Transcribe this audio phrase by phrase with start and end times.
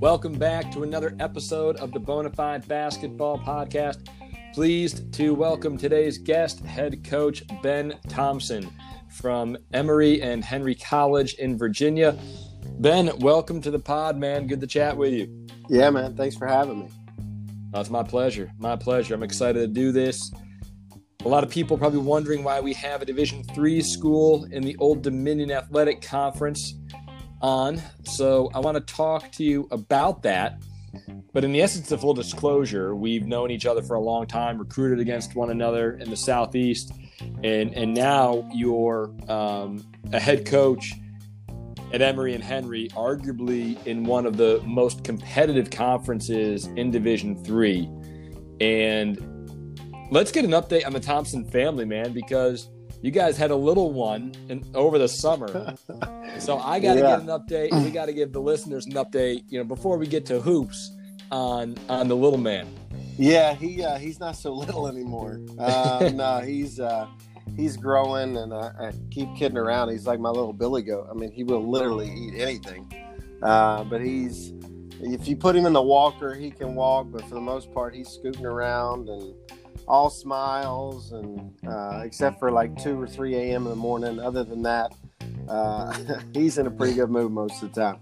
[0.00, 4.08] Welcome back to another episode of the Bonafide Basketball Podcast.
[4.54, 8.68] Pleased to welcome today's guest, head coach Ben Thompson
[9.10, 12.18] from Emory and Henry College in Virginia.
[12.80, 14.48] Ben, welcome to the pod, man.
[14.48, 15.46] Good to chat with you.
[15.68, 16.16] Yeah, man.
[16.16, 16.88] Thanks for having me.
[17.72, 18.50] Oh, it's my pleasure.
[18.58, 19.14] My pleasure.
[19.14, 20.32] I'm excited to do this.
[21.22, 24.74] A lot of people probably wondering why we have a Division three school in the
[24.78, 26.74] Old Dominion Athletic Conference
[27.42, 27.82] on.
[28.04, 30.62] So I want to talk to you about that.
[31.34, 34.56] But in the essence of full disclosure, we've known each other for a long time,
[34.58, 36.92] recruited against one another in the Southeast,
[37.44, 40.94] and and now you're um, a head coach
[41.92, 47.90] at Emory and Henry, arguably in one of the most competitive conferences in Division Three.
[48.60, 49.18] And
[50.10, 52.68] let's get an update on the Thompson family, man, because
[53.02, 55.74] you guys had a little one in, over the summer.
[56.38, 57.16] so I got to yeah.
[57.16, 57.84] get an update.
[57.84, 60.90] We got to give the listeners an update, you know, before we get to hoops
[61.30, 62.68] on on the little man.
[63.16, 65.40] Yeah, he uh, he's not so little anymore.
[65.58, 67.06] Uh, no, he's uh,
[67.56, 69.90] he's growing, and I, I, keep kidding around.
[69.90, 71.08] He's like my little billy goat.
[71.10, 72.90] I mean, he will literally eat anything.
[73.42, 74.52] Uh, but he's
[75.00, 77.06] if you put him in the walker, he can walk.
[77.10, 79.34] But for the most part, he's scooting around and
[79.90, 83.64] all smiles, and uh, except for like two or three a.m.
[83.64, 84.20] in the morning.
[84.20, 84.94] Other than that,
[85.48, 85.92] uh,
[86.32, 87.98] he's in a pretty good mood most of the time.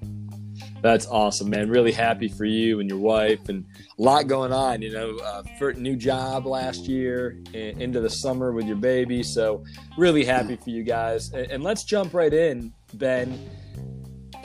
[0.82, 1.70] That's awesome, man.
[1.70, 3.64] Really happy for you and your wife, and
[3.98, 4.82] a lot going on.
[4.82, 9.22] You know, uh, for new job last year, and into the summer with your baby.
[9.22, 9.64] So,
[9.96, 11.32] really happy for you guys.
[11.32, 13.38] And, and let's jump right in, Ben.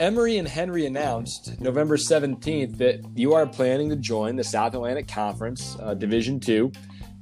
[0.00, 5.06] Emory and Henry announced November 17th that you are planning to join the South Atlantic
[5.06, 6.72] Conference uh, Division Two,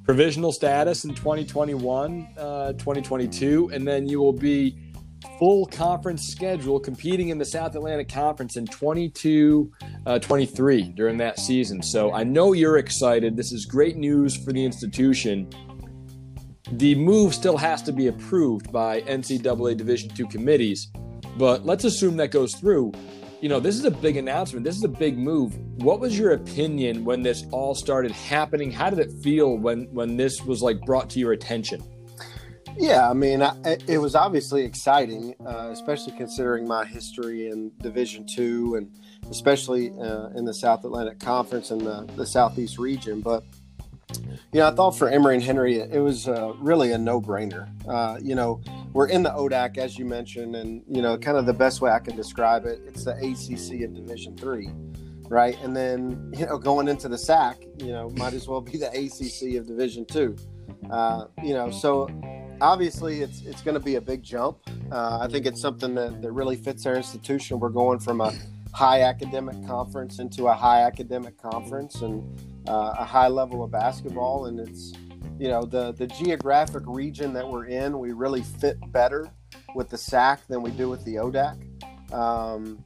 [0.04, 4.76] provisional status in 2021, uh, 2022, and then you will be
[5.38, 9.70] full conference schedule competing in the South Atlantic Conference in 22
[10.06, 11.82] uh, 23 during that season.
[11.82, 13.36] So I know you're excited.
[13.36, 15.48] This is great news for the institution.
[16.72, 20.90] The move still has to be approved by NCAA Division II committees,
[21.36, 22.92] but let's assume that goes through.
[23.42, 24.62] You know, this is a big announcement.
[24.64, 25.58] This is a big move.
[25.82, 28.70] What was your opinion when this all started happening?
[28.70, 31.82] How did it feel when when this was like brought to your attention?
[32.78, 38.28] Yeah, I mean, I, it was obviously exciting, uh, especially considering my history in Division
[38.32, 38.88] Two, and
[39.28, 43.20] especially uh, in the South Atlantic Conference and the, the Southeast region.
[43.20, 43.42] But
[44.18, 47.68] you know, I thought for Emory and Henry, it was uh, really a no-brainer.
[47.88, 48.60] Uh, you know,
[48.92, 51.90] we're in the ODAC as you mentioned, and you know, kind of the best way
[51.90, 54.70] I can describe it, it's the ACC of Division Three,
[55.28, 55.56] right?
[55.62, 58.88] And then you know, going into the SAC, you know, might as well be the
[58.88, 60.36] ACC of Division Two.
[60.90, 62.08] Uh, you know, so
[62.60, 64.58] obviously it's it's going to be a big jump.
[64.90, 67.58] Uh, I think it's something that, that really fits our institution.
[67.58, 68.32] We're going from a
[68.72, 72.24] high academic conference into a high academic conference and
[72.68, 74.92] uh, a high level of basketball, and it's
[75.38, 79.30] you know the the geographic region that we're in, we really fit better
[79.74, 82.12] with the SAC than we do with the ODAC.
[82.12, 82.84] Um,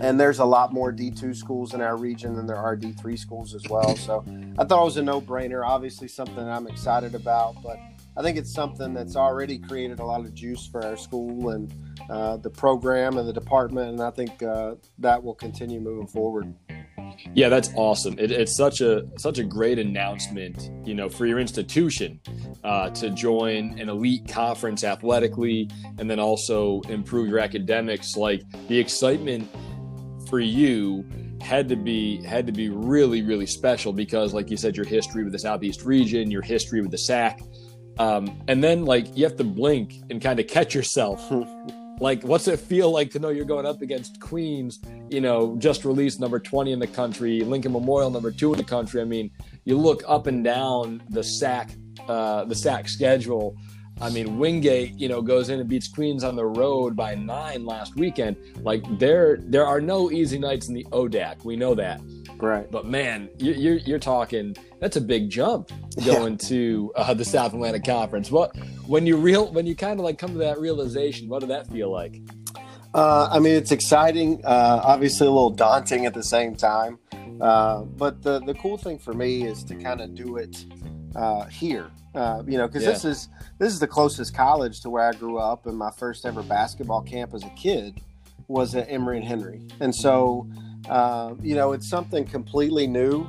[0.00, 3.54] and there's a lot more D2 schools in our region than there are D3 schools
[3.54, 3.96] as well.
[3.96, 4.24] So
[4.58, 5.66] I thought it was a no brainer.
[5.66, 7.78] Obviously, something I'm excited about, but
[8.16, 11.72] I think it's something that's already created a lot of juice for our school and
[12.10, 16.52] uh, the program and the department, and I think uh, that will continue moving forward.
[17.34, 18.18] Yeah, that's awesome.
[18.18, 22.20] It, it's such a such a great announcement, you know, for your institution
[22.64, 28.16] uh, to join an elite conference athletically, and then also improve your academics.
[28.16, 29.48] Like the excitement
[30.28, 31.08] for you
[31.40, 35.24] had to be had to be really really special because, like you said, your history
[35.24, 37.40] with the Southeast region, your history with the SAC
[37.98, 41.20] um, and then like you have to blink and kind of catch yourself.
[42.00, 44.80] like, what's it feel like to know you're going up against Queens?
[45.10, 48.64] You know, just released number 20 in the country, Lincoln Memorial number two in the
[48.64, 49.00] country.
[49.00, 49.30] I mean,
[49.64, 51.72] you look up and down the SAC,
[52.08, 53.56] uh, the SAC schedule.
[54.00, 57.66] I mean, Wingate, you know, goes in and beats Queens on the road by nine
[57.66, 58.36] last weekend.
[58.62, 61.44] Like there, there are no easy nights in the ODAC.
[61.44, 62.00] We know that.
[62.38, 62.70] Right.
[62.70, 64.56] But man, you're you're talking.
[64.80, 65.70] That's a big jump
[66.04, 66.48] going yeah.
[66.48, 68.30] to uh, the South Atlantic Conference.
[68.30, 68.56] What
[68.86, 71.66] when you real when you kind of like come to that realization, what did that
[71.66, 72.20] feel like?
[72.94, 74.40] Uh, I mean, it's exciting.
[74.44, 76.98] Uh, obviously, a little daunting at the same time.
[77.40, 80.64] Uh, but the the cool thing for me is to kind of do it
[81.16, 81.90] uh, here.
[82.14, 82.90] Uh, you know, because yeah.
[82.90, 86.24] this is this is the closest college to where I grew up, and my first
[86.24, 88.00] ever basketball camp as a kid
[88.48, 90.48] was at Emory and Henry, and so
[90.88, 93.26] uh, you know, it's something completely new,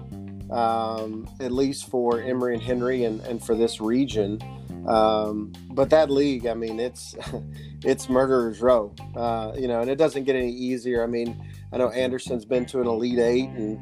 [0.52, 4.40] um, at least for Emory and Henry and, and for this region.
[4.88, 7.16] Um, but that league, I mean, it's
[7.84, 11.04] it's murderers row, uh, you know, and it doesn't get any easier.
[11.04, 11.40] I mean,
[11.72, 13.80] I know Anderson's been to an Elite Eight, and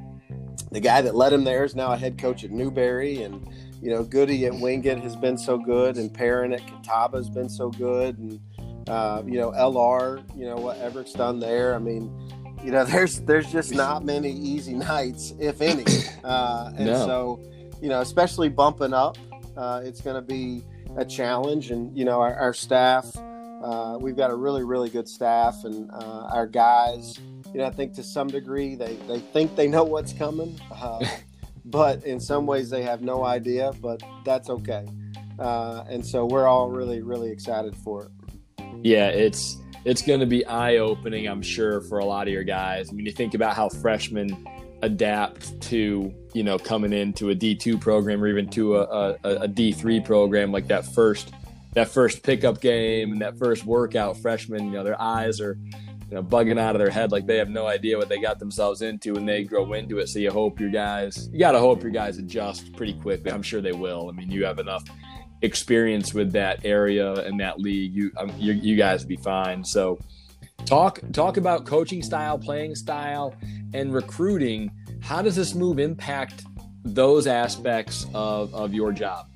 [0.71, 3.47] the guy that led him there is now a head coach at Newberry, and
[3.81, 7.49] you know, Goody at Wingate has been so good, and Perrin at Catawba has been
[7.49, 8.39] so good, and
[8.89, 11.75] uh, you know, LR, you know, what Everett's done there.
[11.75, 12.11] I mean,
[12.67, 15.85] you know, there's there's just not many easy nights, if any,
[16.23, 17.05] uh, and no.
[17.05, 17.39] so
[17.81, 19.17] you know, especially bumping up,
[19.55, 20.63] uh, it's going to be
[20.97, 21.71] a challenge.
[21.71, 23.15] And you know, our, our staff,
[23.63, 27.17] uh, we've got a really really good staff, and uh, our guys,
[27.53, 31.05] you know, I think to some degree they they think they know what's coming, uh,
[31.65, 33.71] but in some ways they have no idea.
[33.81, 34.85] But that's okay.
[35.39, 38.11] Uh, and so we're all really really excited for it.
[38.83, 42.43] Yeah, it's it's going to be eye opening, I'm sure, for a lot of your
[42.43, 42.89] guys.
[42.89, 44.45] I mean, you think about how freshmen
[44.83, 49.47] adapt to you know coming into a D2 program or even to a a, a
[49.47, 51.33] D3 program like that first
[51.73, 56.15] that first pickup game and that first workout freshman you know their eyes are you
[56.15, 58.83] know bugging out of their head like they have no idea what they got themselves
[58.83, 60.09] into and they grow into it.
[60.09, 63.41] So you hope your guys you got to hope your guys adjust pretty quickly I'm
[63.41, 64.09] sure they will.
[64.09, 64.83] I mean you have enough
[65.41, 69.99] experience with that area and that league you um, you, you guys be fine so
[70.65, 73.35] talk talk about coaching style playing style
[73.73, 76.43] and recruiting, how does this move impact
[76.83, 79.27] those aspects of, of your job?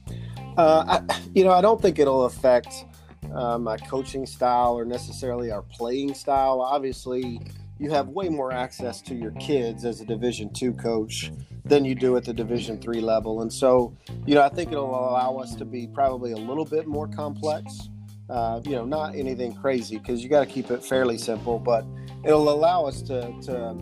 [0.57, 2.85] Uh, I, you know, I don't think it'll affect
[3.33, 6.61] uh, my coaching style or necessarily our playing style.
[6.61, 7.39] Obviously,
[7.79, 11.31] you have way more access to your kids as a Division two coach
[11.63, 14.89] than you do at the Division three level, and so you know I think it'll
[14.89, 17.89] allow us to be probably a little bit more complex.
[18.29, 21.85] Uh, you know, not anything crazy because you got to keep it fairly simple, but
[22.23, 23.75] it'll allow us to to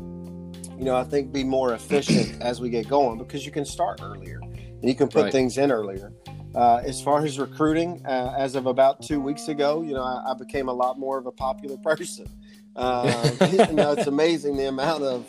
[0.79, 3.99] you know, I think be more efficient as we get going because you can start
[4.01, 5.31] earlier and you can put right.
[5.31, 6.13] things in earlier.
[6.55, 10.31] Uh, as far as recruiting, uh, as of about two weeks ago, you know, I,
[10.31, 12.27] I became a lot more of a popular person.
[12.77, 15.25] Uh, you know, it's amazing the amount of,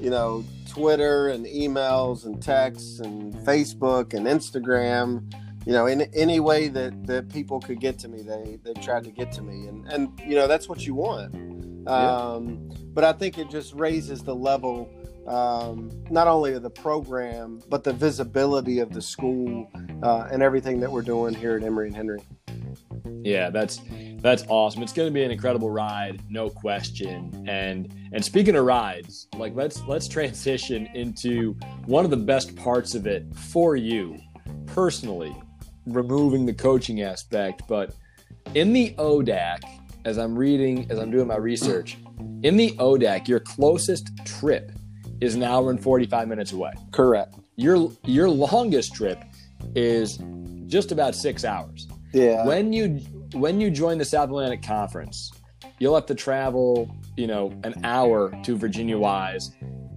[0.00, 5.32] you know, Twitter and emails and texts and Facebook and Instagram.
[5.66, 9.04] You know, in any way that, that people could get to me, they they tried
[9.04, 11.34] to get to me, and and you know that's what you want.
[11.86, 14.88] Um, But I think it just raises the level,
[15.26, 19.70] um, not only of the program, but the visibility of the school
[20.02, 22.20] uh, and everything that we're doing here at Emory and Henry.
[23.22, 23.80] Yeah, that's
[24.20, 24.82] that's awesome.
[24.82, 27.46] It's going to be an incredible ride, no question.
[27.48, 31.54] And and speaking of rides, like let's let's transition into
[31.86, 34.18] one of the best parts of it for you
[34.66, 35.34] personally,
[35.86, 37.94] removing the coaching aspect, but
[38.54, 39.60] in the ODAC
[40.04, 41.98] as I'm reading, as I'm doing my research,
[42.42, 44.72] in the ODAC, your closest trip
[45.20, 46.72] is an hour and 45 minutes away.
[46.92, 47.34] Correct.
[47.56, 49.22] Your your longest trip
[49.74, 50.18] is
[50.66, 51.88] just about six hours.
[52.12, 52.46] Yeah.
[52.46, 53.00] When you
[53.32, 55.32] when you join the South Atlantic Conference,
[55.78, 59.52] you'll have to travel, you know, an hour to Virginia Wise.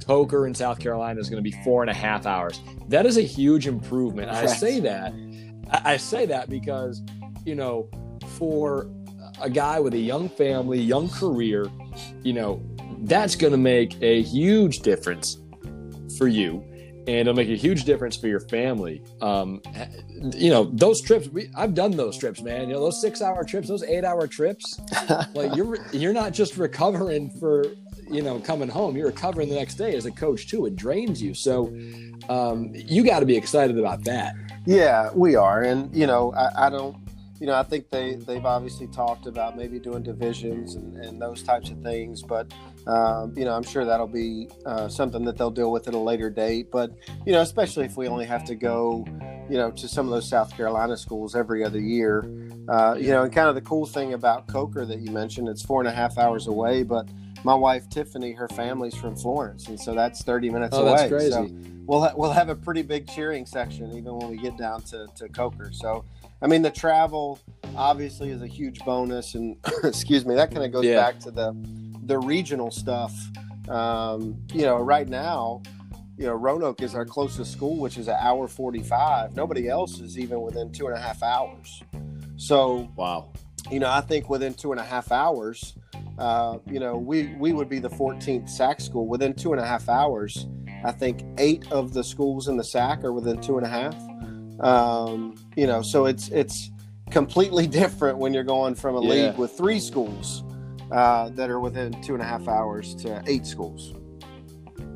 [0.05, 2.59] Coker in South Carolina is going to be four and a half hours.
[2.89, 4.29] That is a huge improvement.
[4.29, 5.13] I say that.
[5.69, 7.01] I say that because,
[7.45, 7.89] you know,
[8.37, 8.89] for
[9.41, 11.67] a guy with a young family, young career,
[12.21, 12.61] you know,
[13.03, 15.37] that's going to make a huge difference
[16.17, 16.63] for you
[17.07, 19.01] and it'll make a huge difference for your family.
[19.21, 19.61] Um,
[20.35, 22.69] you know, those trips, we, I've done those trips, man.
[22.69, 24.79] You know, those six hour trips, those eight hour trips,
[25.33, 27.65] like you're, you're not just recovering for,
[28.09, 30.65] you know, coming home, you're recovering the next day as a coach too.
[30.65, 31.33] It drains you.
[31.33, 31.75] So,
[32.29, 34.35] um, you got to be excited about that.
[34.65, 35.61] Yeah, we are.
[35.61, 36.95] And, you know, I, I don't,
[37.39, 41.43] you know, I think they they've obviously talked about maybe doing divisions and, and those
[41.43, 42.53] types of things, but
[42.87, 45.99] um, you know, I'm sure that'll be uh, something that they'll deal with at a
[45.99, 46.71] later date.
[46.71, 46.91] But
[47.25, 49.05] you know, especially if we only have to go,
[49.49, 52.25] you know, to some of those South Carolina schools every other year,
[52.67, 55.63] uh, you know, and kind of the cool thing about Coker that you mentioned, it's
[55.63, 57.07] four and a half hours away, but
[57.43, 60.95] my wife Tiffany, her family's from Florence, and so that's 30 minutes oh, away.
[60.95, 61.31] That's crazy.
[61.31, 61.49] So
[61.85, 65.07] we'll ha- we'll have a pretty big cheering section even when we get down to
[65.15, 65.71] to Coker.
[65.73, 66.05] So
[66.41, 67.39] I mean, the travel
[67.75, 70.95] obviously is a huge bonus, and excuse me, that kind of goes yeah.
[70.95, 71.53] back to the
[72.05, 73.13] the regional stuff.
[73.69, 75.61] Um, you know, right now,
[76.17, 79.35] you know, Roanoke is our closest school, which is an hour forty-five.
[79.35, 81.81] Nobody else is even within two and a half hours.
[82.35, 83.31] So, wow,
[83.71, 85.75] you know, I think within two and a half hours,
[86.17, 89.65] uh, you know, we we would be the 14th SAC school within two and a
[89.65, 90.47] half hours.
[90.85, 93.95] I think eight of the schools in the SAC are within two and a half.
[94.59, 96.69] Um, you know, so it's it's
[97.09, 99.09] completely different when you're going from a yeah.
[99.09, 100.43] league with three schools
[100.93, 103.93] uh, that are within two and a half hours to eight schools.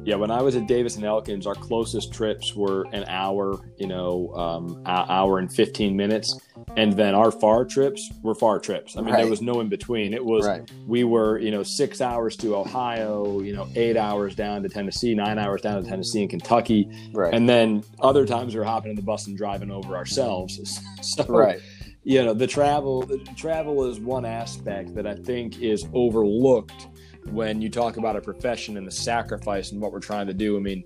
[0.03, 3.87] Yeah, when I was at Davis and Elkins, our closest trips were an hour, you
[3.87, 6.39] know, um, hour and 15 minutes.
[6.75, 8.97] and then our far trips were far trips.
[8.97, 9.21] I mean, Right.
[9.21, 10.13] there was no in between.
[10.13, 10.69] It was Right.
[10.87, 15.13] we were you know six hours to Ohio, you know eight hours down to Tennessee,
[15.13, 17.33] nine hours down to Tennessee and Kentucky, Right.
[17.33, 20.79] and then other times we were hopping in the bus and driving over ourselves.
[21.01, 21.59] So right.
[22.07, 26.87] You know the travel the travel is one aspect that i think is overlooked
[27.31, 30.55] when you talk about a profession and the sacrifice and what we're trying to do.
[30.55, 30.85] I mean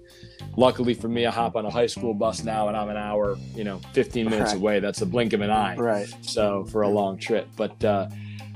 [0.58, 3.38] luckily for me i hop on a high school bus now and i'm an hour
[3.56, 4.58] you know 15 minutes Right.
[4.58, 4.80] away.
[4.80, 5.75] That's a blink of an eye.
[5.75, 6.12] Right.
[6.22, 7.48] so for a long trip.
[7.56, 8.10] But uh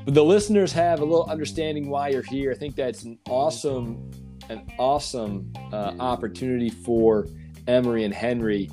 [0.08, 2.52] the listeners have a little understanding why you're here.
[2.52, 4.10] I think that's an awesome
[4.50, 7.28] an awesome uh, opportunity for
[7.68, 8.70] Emory and henry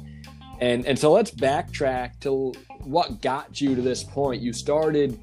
[0.63, 2.53] and and so let's backtrack to
[2.85, 4.41] what got you to this point.
[4.41, 5.19] You started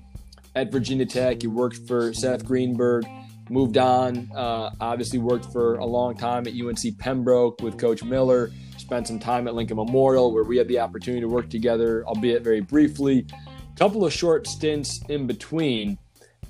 [0.53, 1.43] at Virginia Tech.
[1.43, 3.05] You worked for Seth Greenberg.
[3.49, 4.29] Moved on.
[4.35, 8.51] Uh, obviously, worked for a long time at UNC Pembroke with Coach Miller.
[8.77, 12.43] Spent some time at Lincoln Memorial, where we had the opportunity to work together, albeit
[12.43, 13.25] very briefly.
[13.31, 15.97] A couple of short stints in between.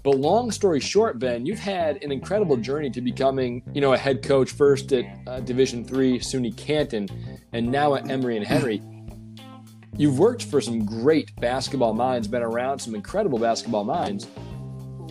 [0.04, 3.98] But long story short, Ben, you've had an incredible journey to becoming, you know, a
[3.98, 7.10] head coach first at uh, Division Three SUNY Canton,
[7.52, 8.82] and now at Emory and Henry.
[9.98, 14.28] You've worked for some great basketball minds, been around some incredible basketball minds.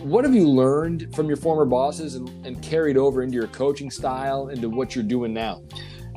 [0.01, 3.91] What have you learned from your former bosses and, and carried over into your coaching
[3.91, 5.61] style, into what you're doing now?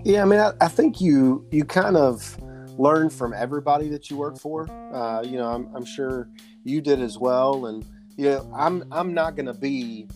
[0.05, 2.37] Yeah, I mean, I, I think you you kind of
[2.79, 4.71] learn from everybody that you work for.
[4.95, 6.31] Uh, you know, I'm, I'm sure
[6.65, 7.67] you did as well.
[7.67, 7.85] And
[8.17, 10.09] you know, I'm I'm not going to be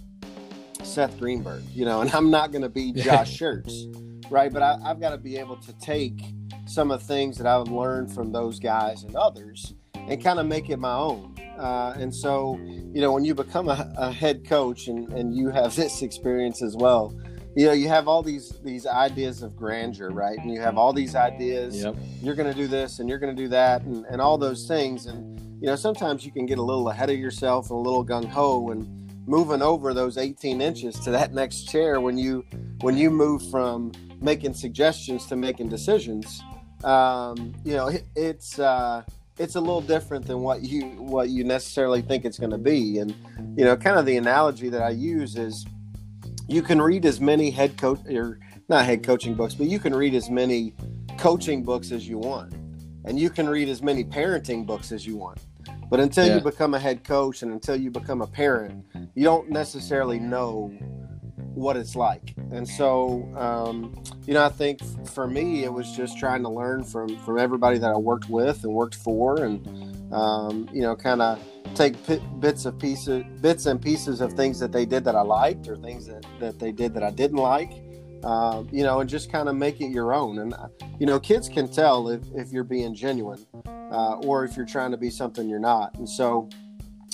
[0.82, 4.52] Seth Greenberg, you know, and I'm not going to be Josh Schertz, right?
[4.52, 6.20] But I, I've got to be able to take
[6.66, 10.46] some of the things that I've learned from those guys and others and kind of
[10.46, 11.34] make it my own.
[11.58, 15.48] Uh, and so, you know, when you become a, a head coach and, and you
[15.48, 17.14] have this experience as well,
[17.56, 20.38] you know, you have all these these ideas of grandeur, right?
[20.38, 21.82] And you have all these ideas.
[21.82, 21.96] Yep.
[22.20, 24.68] You're going to do this and you're going to do that and, and all those
[24.68, 25.06] things.
[25.06, 28.04] And, you know, sometimes you can get a little ahead of yourself and a little
[28.04, 28.86] gung ho and
[29.26, 32.44] moving over those 18 inches to that next chair when you
[32.82, 36.42] when you move from making suggestions to making decisions.
[36.84, 39.02] Um, you know it, it's uh,
[39.38, 42.98] it's a little different than what you what you necessarily think it's going to be.
[42.98, 43.14] And
[43.56, 45.64] you know kind of the analogy that i use is
[46.48, 49.94] you can read as many head coach or not head coaching books but you can
[49.94, 50.74] read as many
[51.18, 52.52] coaching books as you want
[53.06, 55.38] and you can read as many parenting books as you want.
[55.90, 56.34] But until Yeah.
[56.36, 58.84] you become a head coach and until you become a parent
[59.14, 60.72] you don't necessarily know
[61.54, 62.34] what it's like.
[62.50, 63.94] And so um,
[64.26, 67.78] you know i think for me it was just trying to learn from from everybody
[67.78, 69.66] that i worked with and worked for and
[70.12, 71.38] um, you know kind of
[71.74, 75.20] take pi bits of pieces bits and pieces of things that they did that i
[75.22, 77.72] liked or things that, that they did that i didn't like
[78.24, 80.38] um, you know and just kind of make it your own.
[80.38, 80.54] And
[80.98, 84.90] you know kids can tell if, if you're being genuine uh, or if you're trying
[84.90, 85.94] to be something you're not.
[85.96, 86.48] And so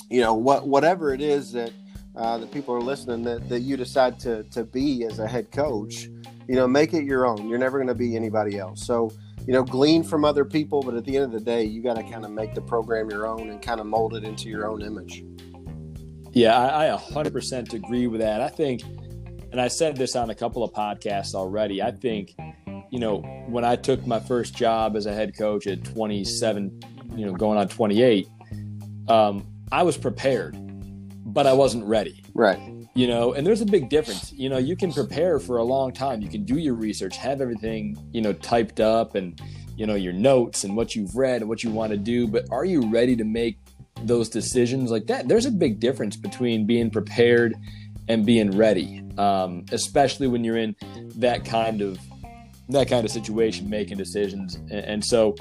[0.09, 1.71] you know what whatever it is that
[2.15, 5.51] uh, that people are listening that, that you decide to, to be as a head
[5.51, 6.07] coach
[6.47, 7.47] you know make it your own.
[7.47, 8.85] You're never going to be anybody else.
[8.85, 9.11] So
[9.45, 11.95] you know glean from other people but at the end of the day you got
[11.95, 14.69] to kind of make the program your own and kind of mold it into your
[14.69, 15.23] own image.
[16.33, 18.41] Yeah, I, I 100% agree with that.
[18.41, 18.81] I think,
[19.53, 22.35] and I said this on a couple of podcasts already, I think,
[22.89, 26.81] you know, when I took my first job as a head coach at 27,
[27.15, 28.27] you know, going on 28,
[29.09, 30.57] um, I was prepared,
[31.23, 32.23] but I wasn't ready.
[32.33, 32.59] right.
[32.95, 34.31] You know and there's a big difference.
[34.31, 36.21] You know you can prepare for a long time.
[36.21, 39.41] You can do your research have everything you know typed up and
[39.75, 42.45] you know your notes and what you've read and what you want to do but
[42.51, 43.57] are you ready to make
[44.03, 44.91] those decisions?
[44.91, 47.55] Like that there's a big difference between being prepared
[48.07, 50.75] and being ready um, especially when you're in
[51.15, 51.99] that kind of
[52.69, 55.35] that kind of situation making decisions and, and so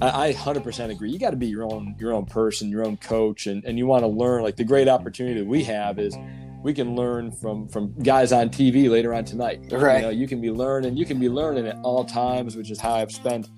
[0.00, 1.10] I, I 100% agree.
[1.10, 3.86] You got to be your own your own person, your own coach, and, and you
[3.86, 4.42] want to learn.
[4.42, 6.16] Like the great opportunity that we have is
[6.62, 9.60] we can learn from from guys on TV later on tonight.
[9.70, 9.96] Right.
[9.96, 10.96] You know, you can be learning.
[10.96, 13.48] You can be learning at all times, which is how I've spent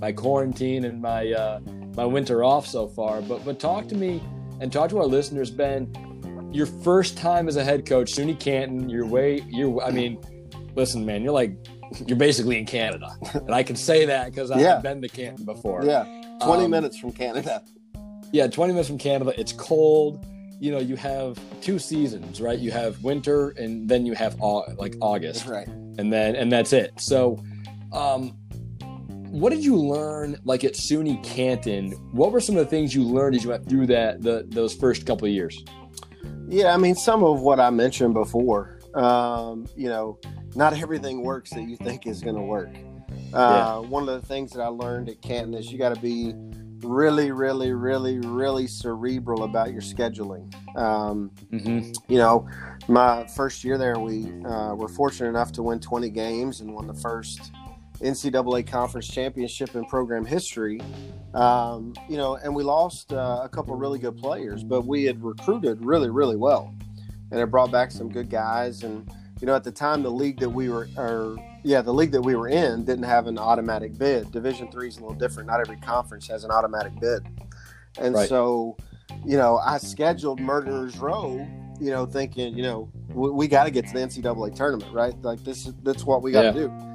[0.00, 1.60] my quarantine and my uh,
[1.96, 3.20] my winter off so far.
[3.20, 4.22] But but talk to me
[4.60, 5.92] and talk to our listeners, Ben.
[6.52, 8.88] Your first time as a head coach, SUNY Canton.
[8.88, 9.42] Your way.
[9.48, 9.82] You're.
[9.82, 10.18] I mean,
[10.74, 11.22] listen, man.
[11.22, 11.56] You're like
[12.06, 14.78] you're basically in Canada, and I can say that because I've Yeah.
[14.80, 15.84] been to Canton before.
[15.84, 16.04] yeah
[16.42, 17.62] 20 Um, minutes from canada
[18.32, 19.32] Yeah, 20 minutes from Canada.
[19.38, 20.24] It's cold.
[20.58, 22.58] You know, you have two seasons, right?
[22.58, 25.66] You have winter, and then you have au- like August, right
[25.98, 26.92] and then and that's it.
[26.98, 27.38] So,
[27.92, 28.34] um,
[29.30, 31.92] what did you learn like at SUNY Canton?
[32.12, 34.74] What were some of the things you learned as you went through that the those
[34.74, 35.62] first couple of years?
[36.52, 38.78] Yeah, I mean, some of what I mentioned before.
[38.94, 40.18] Um, you know,
[40.54, 42.68] not everything works that you think is going to work.
[43.32, 46.34] Uh, One of the things that I learned at Canton is you got to be
[46.86, 50.52] really, really, really, really cerebral about your scheduling.
[50.76, 51.92] Um, Mm-hmm.
[52.12, 52.46] you know,
[52.86, 56.86] my first year there, we uh, were fortunate enough to win 20 games and won
[56.86, 57.50] the first
[58.02, 60.80] NCAA conference championship in program history.
[61.34, 65.22] Um, you know, and we lost uh, a couple really good players, but we had
[65.22, 66.74] recruited really, really well,
[67.30, 68.82] and it brought back some good guys.
[68.82, 72.12] And you know, at the time, the league that we were, or yeah, the league
[72.12, 74.30] that we were in didn't have an automatic bid.
[74.30, 75.46] Division three is a little different.
[75.48, 77.22] Not every conference has an automatic bid,
[77.98, 78.28] and Right.
[78.28, 78.76] so
[79.24, 81.46] you know, I scheduled Murderers Row.
[81.80, 85.20] You know, thinking, you know, we, we got to get to the NCAA tournament, right?
[85.22, 86.66] Like this, is that's what we got to Yeah.
[86.68, 86.91] do.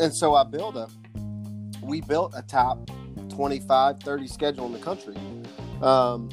[0.00, 0.88] And so I built a,
[1.82, 2.88] we built a top
[3.30, 5.16] 25, 30 schedule in the country.
[5.82, 6.28] Um,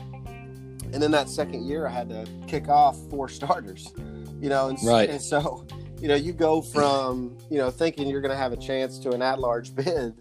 [0.94, 3.92] and in that second year, I had to kick off four starters,
[4.40, 5.10] you know, and, Right.
[5.10, 5.66] and so,
[6.00, 9.12] you know, you go from, you know, thinking you're going to have a chance to
[9.12, 10.14] an at large bid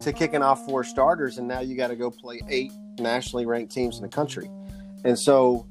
[0.00, 1.38] to kicking off four starters.
[1.38, 4.48] And now you got to go play eight nationally ranked teams in the country.
[5.04, 5.66] And so,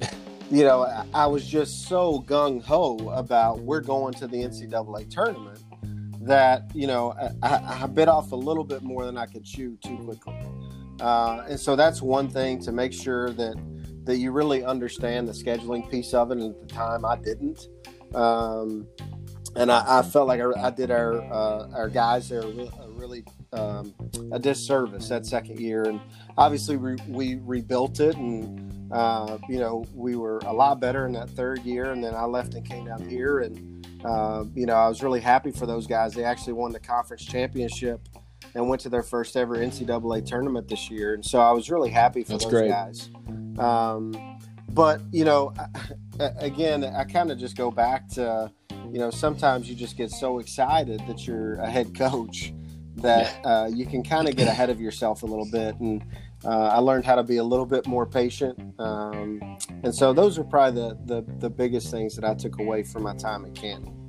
[0.52, 5.10] you know, I, I was just so gung ho about we're going to the NCAA
[5.10, 5.63] tournament
[6.26, 9.78] that, you know, I, I bit off a little bit more than I could chew
[9.84, 10.36] too quickly.
[11.00, 13.56] Uh, and so that's one thing to make sure that
[14.06, 16.38] that you really understand the scheduling piece of it.
[16.38, 17.68] And at the time, I didn't.
[18.14, 18.88] Um,
[19.56, 23.24] and I, I felt like I, I did our uh, our guys there a, really
[23.54, 23.94] um,
[24.32, 25.84] a disservice that second year.
[25.84, 26.00] And
[26.38, 31.14] obviously, we, we rebuilt it, and uh, you know we were a lot better in
[31.14, 31.92] that third year.
[31.92, 33.73] And then I left and came down here, and
[34.06, 36.14] uh, you know I was really happy for those guys.
[36.14, 38.02] They actually won the conference championship
[38.56, 41.14] and went to their first ever NCAA tournament this year.
[41.14, 42.70] And so I was really happy for That's those great.
[42.70, 43.10] guys.
[43.58, 44.14] Um,
[44.70, 45.54] but you know,
[46.20, 48.52] I- again, I kind of just go back to,
[48.92, 52.54] you know, sometimes you just get so excited that you're a head coach
[52.98, 55.76] that uh, you can kind of get ahead of yourself a little bit.
[55.80, 56.04] And
[56.46, 58.60] uh, I learned how to be a little bit more patient.
[58.80, 62.84] Um, and so those are probably the, the the biggest things that I took away
[62.84, 64.00] from my time at Canton.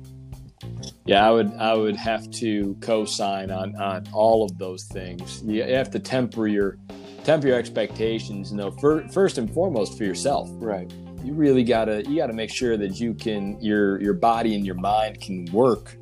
[1.05, 5.43] Yeah, I would I would have to co-sign on on all of those things.
[5.45, 6.77] You have to temper your
[7.23, 8.51] temper your expectations.
[8.51, 10.49] You know, fir- first and foremost for yourself.
[10.53, 10.91] Right.
[11.23, 14.75] You really gotta you gotta make sure that you can your your body and your
[14.75, 15.97] mind can work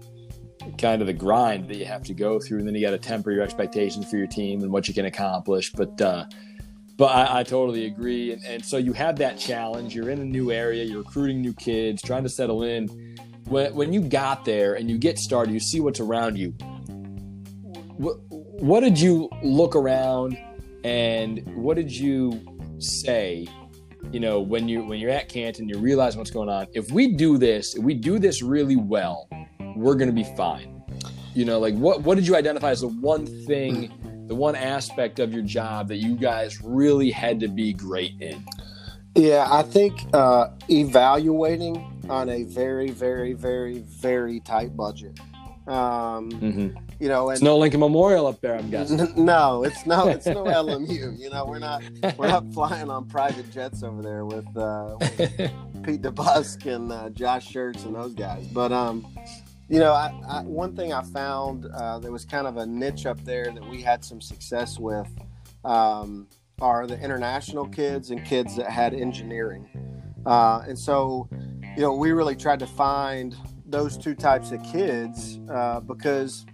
[0.77, 2.97] kind of the grind that you have to go through, and then you got to
[2.97, 5.71] temper your expectations for your team and what you can accomplish.
[5.71, 6.25] But uh,
[6.97, 8.31] but I, I totally agree.
[8.31, 9.95] And, and so you have that challenge.
[9.95, 10.83] You're in a new area.
[10.83, 12.87] You're recruiting new kids, trying to settle in.
[13.45, 16.51] When, when you got there and you get started, you see what's around you.
[17.97, 20.37] What, what did you look around
[20.83, 22.39] and what did you
[22.77, 23.47] say?
[24.11, 26.67] You know, when you when you're at Canton, you realize what's going on.
[26.73, 29.27] If we do this, if we do this really well,
[29.75, 30.81] we're going to be fine.
[31.33, 33.91] You know, like what what did you identify as the one thing,
[34.27, 38.45] the one aspect of your job that you guys really had to be great in?
[39.15, 45.19] Yeah, I think uh, evaluating on a very, very, very, very tight budget.
[45.67, 46.77] Um, Mm-hmm.
[46.99, 48.99] you know, and It's no Lincoln Memorial up there, I'm guessing.
[48.99, 51.17] N- no, it's no, it's no LMU.
[51.17, 51.81] You know, we're not
[52.17, 55.19] we're not flying on private jets over there with, uh, with
[55.83, 58.45] Pete DeBusk and uh, Josh Schertz and those guys.
[58.47, 59.07] But um,
[59.73, 63.19] you know, I, I, one thing I found uh, was kind of a niche up
[63.23, 65.09] there that we had some success with
[65.65, 66.27] um,
[66.61, 69.67] are the international kids and kids that had engineering.
[70.27, 71.27] Uh, and so,
[71.75, 76.45] you know, we really tried to find those two types of kids uh, because,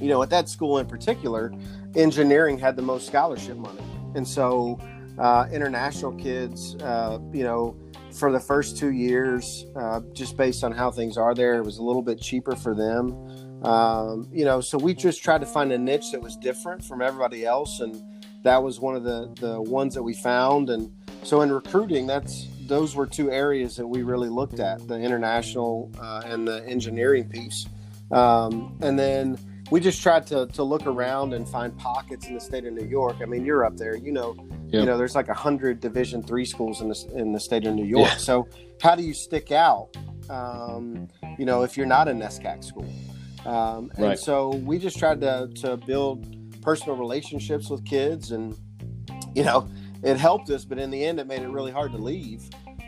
[0.00, 1.52] you know, at that school in particular,
[1.94, 3.84] engineering had the most scholarship money.
[4.16, 4.76] And so,
[5.20, 7.76] uh, international kids, uh, you know,
[8.12, 11.78] for the first two years, uh, just based on how things are there, it was
[11.78, 13.64] a little bit cheaper for them.
[13.64, 17.02] Um, you know, so we just tried to find a niche that was different from
[17.02, 18.02] everybody else, and
[18.42, 20.70] that was one of the the ones that we found.
[20.70, 20.90] And
[21.22, 25.90] so in recruiting, that's those were two areas that we really looked at: the international
[26.00, 27.66] uh, and the engineering piece.
[28.10, 29.38] Um, and then
[29.70, 32.86] we just tried to to look around and find pockets in the state of New
[32.86, 33.16] York.
[33.22, 34.34] I mean, you're up there, you know.
[34.68, 34.80] Yep.
[34.80, 37.74] You know, there's like a hundred Division three schools in the in the state of
[37.74, 38.08] New York.
[38.08, 38.16] Yeah.
[38.16, 38.48] So
[38.80, 39.88] how do you stick out?
[40.28, 42.88] Um, you know, if you're not a NESCAC school,
[43.44, 44.18] um, and Right.
[44.18, 48.56] so we just tried to to build personal relationships with kids, and
[49.34, 49.68] you know,
[50.02, 50.64] it helped us.
[50.64, 52.42] But in the end, it made it really hard to leave.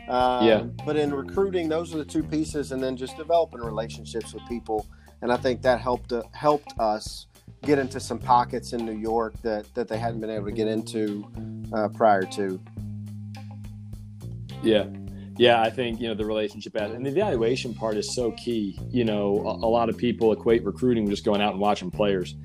[0.07, 0.63] Um, Yeah.
[0.85, 4.85] But in recruiting, those are the two pieces, and then just developing relationships with people,
[5.23, 7.27] and I think that helped uh, helped us
[7.63, 10.67] get into some pockets in New York that that they hadn't been able to get
[10.67, 11.25] into
[11.73, 12.61] uh, prior to.
[14.61, 14.85] Yeah.
[15.35, 18.79] Yeah, I think, you know, the relationship and the evaluation part is so key.
[18.91, 21.89] You know, a, a lot of people equate recruiting with just going out and watching
[21.89, 22.35] players.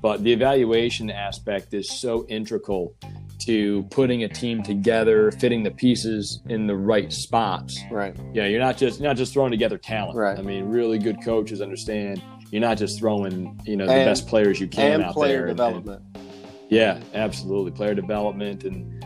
[0.00, 2.96] But the evaluation aspect is so integral
[3.46, 7.78] to putting a team together, fitting the pieces in the right spots.
[7.90, 8.16] Right.
[8.32, 10.16] Yeah, you're not just you're not just throwing together talent.
[10.16, 10.38] Right.
[10.38, 14.26] I mean, really good coaches understand you're not just throwing you know the And- best
[14.28, 15.46] players you can And out player there.
[15.48, 16.02] and- development.
[16.68, 17.70] yeah, absolutely.
[17.70, 19.02] Player development and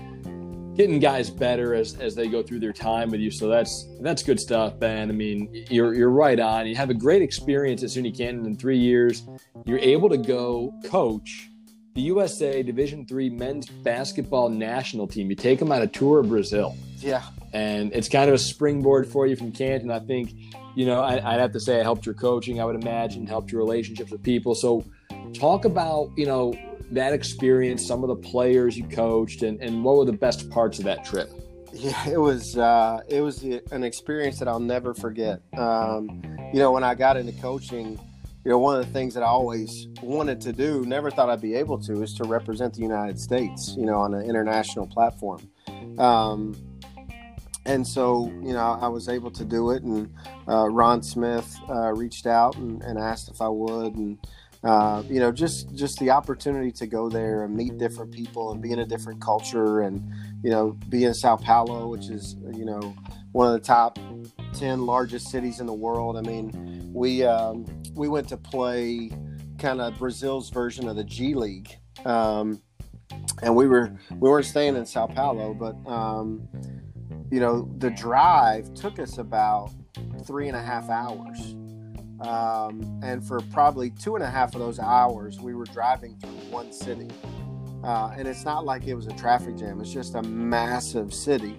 [0.77, 3.31] getting guys better as, as they go through their time with you.
[3.31, 5.09] So that's that's good stuff, Ben.
[5.09, 6.67] I mean, you're you're right on.
[6.67, 9.23] You have a great experience at SUNY Canton in three years.
[9.65, 11.49] You're able to go coach
[11.97, 15.31] the USA Division three men's basketball national team.
[15.31, 17.23] You take them on a tour of Brazil yeah.
[17.55, 19.91] and it's kind of a springboard for you from Canton.
[19.91, 20.35] I think,
[20.75, 22.61] you know, I, I'd have to say it helped your coaching.
[22.61, 24.55] I would imagine helped your relationships with people.
[24.55, 24.85] So,
[25.33, 26.55] talk about you know
[26.93, 30.79] that experience, some of the players you coached, and and what were the best parts
[30.79, 31.31] of that trip?
[31.73, 35.41] Yeah, it was uh, it was an experience that I'll never forget.
[35.57, 37.99] Um, you know, when I got into coaching,
[38.47, 41.41] you know, one of the things that I always wanted to do, never thought I'd
[41.41, 43.75] be able to, is to represent the United States.
[43.77, 45.51] You know, on an international platform.
[45.99, 46.55] Um,
[47.65, 50.15] and so, you know, I was able to do it, and
[50.47, 54.17] uh, Ron Smith uh, reached out and, and asked if I would, and
[54.63, 58.63] uh, you know, just just the opportunity to go there and meet different people and
[58.63, 60.09] be in a different culture, and
[60.47, 62.95] you know, be in Sao Paulo, which is you know
[63.33, 63.99] one of the top
[64.55, 66.17] ten largest cities in the world.
[66.17, 69.11] I mean, we um, we went to play
[69.59, 71.77] kind of Brazil's version of the G League.
[72.05, 72.63] Um,
[73.43, 76.47] and we were we weren't staying in Sao Paulo, but um,
[77.33, 79.73] you know the drive took us about
[80.25, 81.57] three and a half hours,
[82.21, 86.31] um, and for probably two and a half of those hours, we were driving through
[86.53, 87.09] one city,
[87.87, 91.57] uh, and it's not like it was a traffic jam; it's just a massive city.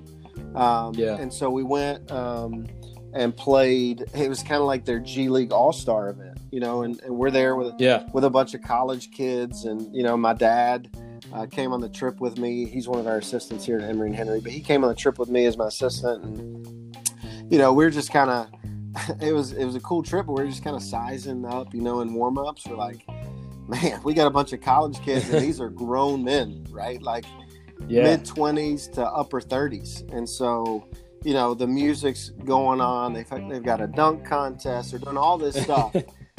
[0.55, 1.17] Um, Yeah.
[1.17, 2.67] And so we went um,
[3.13, 4.03] and played.
[4.13, 7.15] It was kind of like their G League All Star event, you know, and, and
[7.15, 10.89] we're there with Yeah, with a bunch of college kids and you know my dad
[11.33, 14.07] uh, came on the trip with me he's one of our assistants here at Emory
[14.07, 16.97] and Henry but he came on the trip with me as my assistant and
[17.51, 18.47] you know we are just kind of
[19.21, 21.73] it was it was a cool trip but we are just kind of sizing up
[21.73, 23.05] you know in warm-ups we're like
[23.67, 27.01] man we got a bunch of college kids and these are grown men right?
[27.01, 27.25] Like
[27.88, 30.88] yeah, mid 20s to upper 30s and so
[31.23, 33.13] you know the music's going on.
[33.13, 34.91] They've, they've got a dunk contest.
[34.91, 35.95] They're doing all this stuff.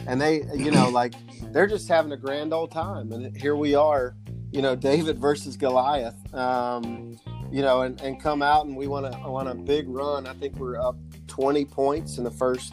[0.07, 1.15] And they you know like
[1.53, 3.13] they're just having a grand old time.
[3.13, 4.17] And here we are
[4.51, 7.19] you know david versus goliath um,
[7.53, 10.27] you know and, and come out and we want to want a big run.
[10.27, 12.73] I think we're up 20 points in the first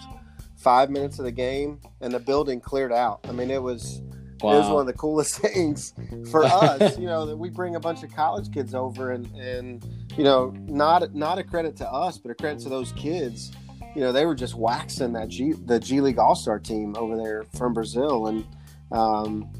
[0.56, 3.20] five minutes of the game and the building cleared out.
[3.28, 4.02] I mean it was
[4.42, 5.94] it was one of the coolest things
[6.30, 9.86] for us you know that we bring a bunch of college kids over and and
[10.18, 13.52] you know not not a credit to us but a credit to those kids.
[13.96, 17.16] You know they were just waxing that G the G League All Star team over
[17.16, 18.28] there from Brazil.
[18.28, 18.46] And
[18.92, 19.52] um,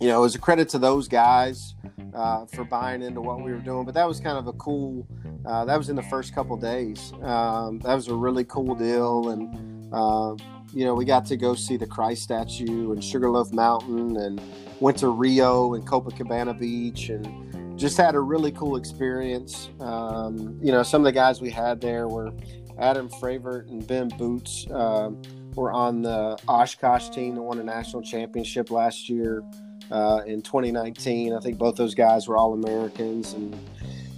[0.00, 1.74] you know it was a credit to those guys
[2.14, 3.84] uh, for buying into what we were doing.
[3.84, 5.06] But that was kind of a cool
[5.44, 7.12] uh, that was in the first couple days.
[7.22, 9.30] Um, that was a really cool deal.
[9.30, 10.36] And uh,
[10.72, 14.40] you know, we got to go see the Christ statue and Sugarloaf Mountain and
[14.80, 19.70] went to Rio and Copacabana Beach and just had a really cool experience.
[19.80, 22.30] Um, you know, some of the guys we had there were
[22.78, 25.22] Adam Fravert and Ben Boots um,
[25.54, 29.42] were on the Oshkosh team that won a national championship last year
[29.90, 31.32] uh, in 2019.
[31.32, 33.56] I think both those guys were All Americans and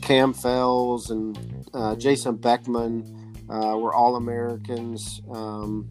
[0.02, 1.38] Cam Fells and
[1.72, 3.17] uh, Jason Beckman
[3.50, 5.22] uh, were All Americans.
[5.30, 5.88] Um,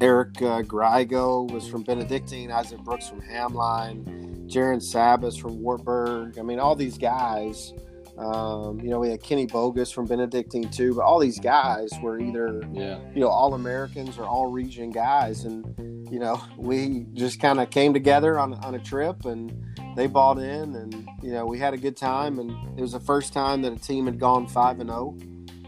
[0.00, 6.38] Eric uh, Grigo was from Benedictine, Isaac Brooks from Hamline, Jaron Sabas from Wartburg.
[6.38, 7.72] I mean, all these guys.
[8.18, 12.18] Um, you know, we had Kenny Bogus from Benedictine too, but all these guys were
[12.18, 15.66] either yeah, you know all Americans or all region guys, and
[16.10, 19.52] you know we just kind of came together on on a trip, and
[19.96, 23.00] they bought in, and you know we had a good time, and it was the
[23.00, 25.14] first time that a team had gone five and zero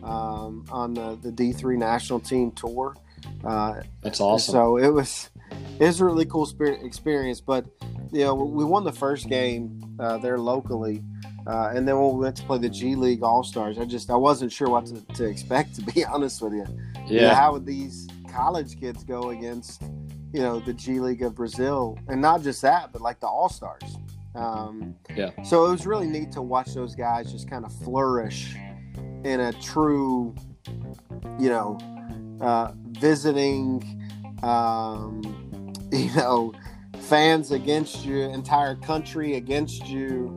[0.08, 2.96] um, on the the D three national team tour.
[3.44, 4.52] Uh, that's awesome.
[4.52, 5.30] so it was
[5.78, 7.40] it was a really cool spirit experience.
[7.40, 7.66] But
[8.10, 11.02] you know, we won the first game uh, there locally,
[11.46, 14.10] uh, and then when we went to play the G League All Stars, I just
[14.10, 15.74] I wasn't sure what to, to expect.
[15.76, 16.64] To be honest with you,
[17.06, 19.82] You know, yeah, how would these college kids go against
[20.32, 23.48] you know the G League of Brazil, and not just that, but like the All
[23.48, 23.98] Stars.
[24.34, 25.30] Um, Yeah.
[25.42, 28.54] So it was really neat to watch those guys just kind of flourish
[29.24, 30.35] in a true,
[31.38, 31.78] you know,
[32.40, 33.83] uh, visiting,
[34.42, 35.22] um,
[35.92, 36.52] you know,
[37.00, 40.35] fans against you, entire country against you.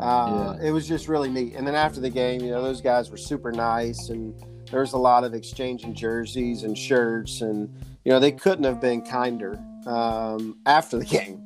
[0.00, 1.54] Uh, It was just really neat.
[1.54, 4.34] And then after the game, you know, those guys were super nice, and
[4.70, 7.68] there was a lot of exchanging jerseys and shirts, and
[8.04, 11.40] you know, they couldn't have been kinder um, after the game.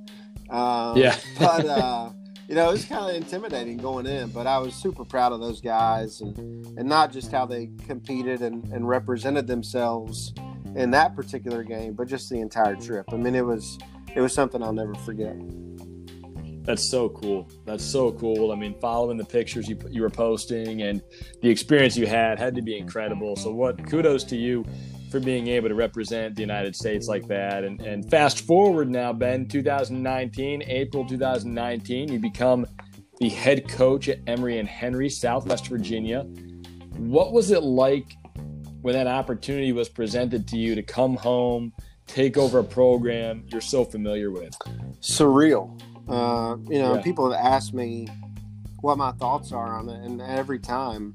[0.50, 1.16] Um, Yeah.
[1.38, 2.10] but uh,
[2.48, 5.40] you know, it was kind of intimidating going in, but I was super proud of
[5.40, 6.38] those guys and,
[6.78, 10.32] and not just how they competed and, and represented themselves
[10.74, 13.04] in that particular game, but just the entire trip.
[13.12, 13.78] I mean, it was
[14.16, 15.36] it was something I'll never forget.
[16.62, 17.50] That's so cool.
[17.66, 18.50] That's so cool.
[18.50, 21.02] I mean, following the pictures you you were posting and
[21.42, 23.36] the experience you had had to be incredible.
[23.36, 24.64] So, what kudos to you
[25.10, 27.64] for being able to represent the United States like that.
[27.64, 32.66] And, and fast forward now, Ben, 2019, April 2019, you become
[33.18, 36.22] the head coach at Emory and Henry, Southwest Virginia.
[36.96, 38.16] What was it like
[38.82, 41.72] when that opportunity was presented to you to come home,
[42.06, 44.56] take over a program you're so familiar with?
[45.00, 45.80] Surreal.
[46.08, 47.02] Uh, you know, yeah.
[47.02, 48.08] people have asked me
[48.80, 51.14] what my thoughts are on it, and every time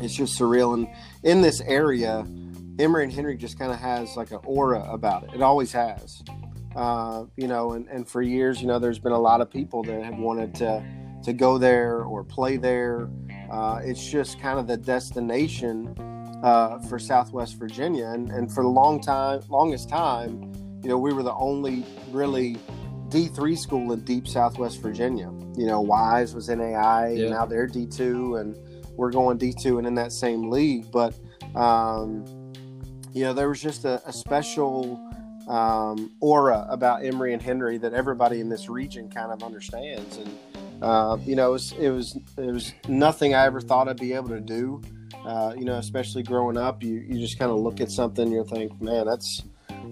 [0.00, 0.74] it's just surreal.
[0.74, 0.88] And
[1.22, 2.26] in this area,
[2.78, 5.30] Emory and Henry just kind of has like an aura about it.
[5.34, 6.22] It always has.
[6.76, 9.82] Uh, you know, and, and for years, you know, there's been a lot of people
[9.82, 10.84] that have wanted to
[11.24, 13.08] to go there or play there.
[13.50, 15.92] Uh, it's just kind of the destination
[16.44, 21.12] uh, for Southwest Virginia, and, and for the long time, longest time, you know, we
[21.12, 22.56] were the only really
[23.08, 25.32] D three school in deep Southwest Virginia.
[25.56, 27.22] You know, Wise was NAIA, yeah.
[27.22, 28.56] and now they're D two, and
[28.96, 30.92] we're going D two and in that same league.
[30.92, 31.18] But
[31.56, 32.24] um,
[33.12, 35.00] you know, there was just a, a special
[35.48, 40.18] um, aura about Emory and Henry that everybody in this region kind of understands.
[40.18, 40.38] And
[40.82, 44.12] uh, you know, it was, it was it was nothing I ever thought I'd be
[44.12, 44.80] able to do.
[45.24, 48.44] Uh, you know, especially growing up, you you just kind of look at something, you
[48.44, 49.42] think, man, that's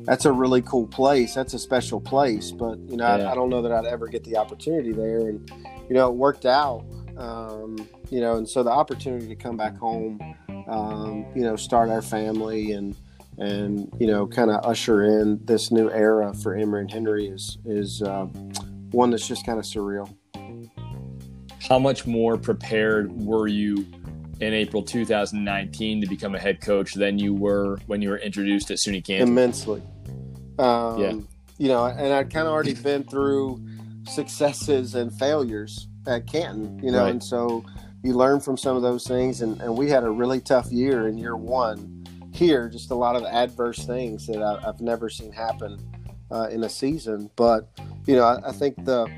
[0.05, 1.35] that's a really cool place.
[1.35, 2.53] That's a special place.
[2.53, 3.29] But you know, yeah.
[3.29, 5.29] I, I, don't know that I'd ever get the opportunity there.
[5.29, 5.51] And
[5.89, 6.85] you know, it worked out.
[7.17, 10.21] Um, you know, and so the opportunity to come back home,
[10.69, 12.95] um, you know, start our family and
[13.39, 17.59] and you know kind of usher in this new era for Emory and Henry is
[17.65, 18.27] is uh,
[18.91, 20.15] one that's just kind of surreal.
[21.69, 23.87] How much more prepared were you
[24.41, 28.71] in April 2019 to become a head coach than you were when you were introduced
[28.71, 29.29] at SUNY Canton?
[29.29, 29.83] Immensely.
[30.59, 31.13] Um, yeah.
[31.59, 33.67] You know, and I'd kind of already been through
[34.07, 37.11] successes and failures at Canton, you know, right.
[37.11, 37.65] and so
[38.05, 39.41] you learn from some of those things.
[39.41, 41.96] And, and we had a really tough year in year one
[42.37, 45.79] here, just a lot of adverse things that I, have never seen happen
[46.31, 47.31] uh, in a season.
[47.37, 47.69] But
[48.07, 49.09] you know, I, I, think the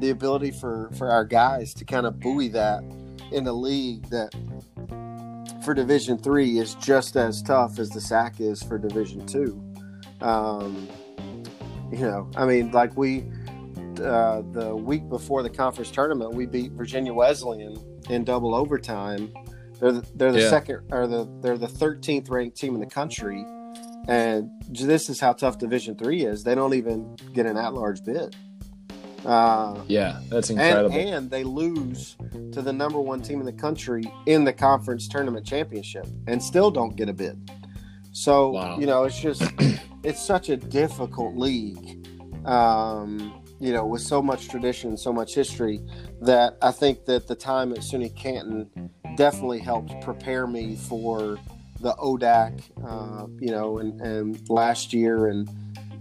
[0.00, 2.82] the ability for for our guys to kind of buoy that
[3.32, 4.34] in a league that
[5.64, 9.60] for Division Three is just as tough as the SAC is for Division Two.
[10.20, 10.88] Um,
[11.90, 13.24] you know, I mean, like we
[14.00, 17.76] uh, the week before the conference tournament, we beat Virginia Wesleyan
[18.08, 19.32] in double overtime
[19.80, 20.50] they're the, they're the yeah.
[20.50, 23.44] second or the they're the 13th ranked team in the country,
[24.08, 26.44] and this is how tough Division Three is.
[26.44, 28.36] They don't even get an at-large bid.
[29.24, 30.96] Uh, yeah, that's incredible.
[30.96, 32.16] And, and, they lose
[32.52, 36.70] to the number one team in the country in the conference tournament championship, and still
[36.70, 37.50] don't get a bid.
[38.12, 38.78] So wow.
[38.78, 39.42] you know, it's just
[40.04, 42.06] it's such a difficult league.
[42.46, 45.80] Um, you know, with so much tradition, so much history,
[46.20, 51.38] that I think that the time at SUNY Canton definitely helped prepare me for
[51.80, 55.48] the ODAC, uh, you know, and, and last year, and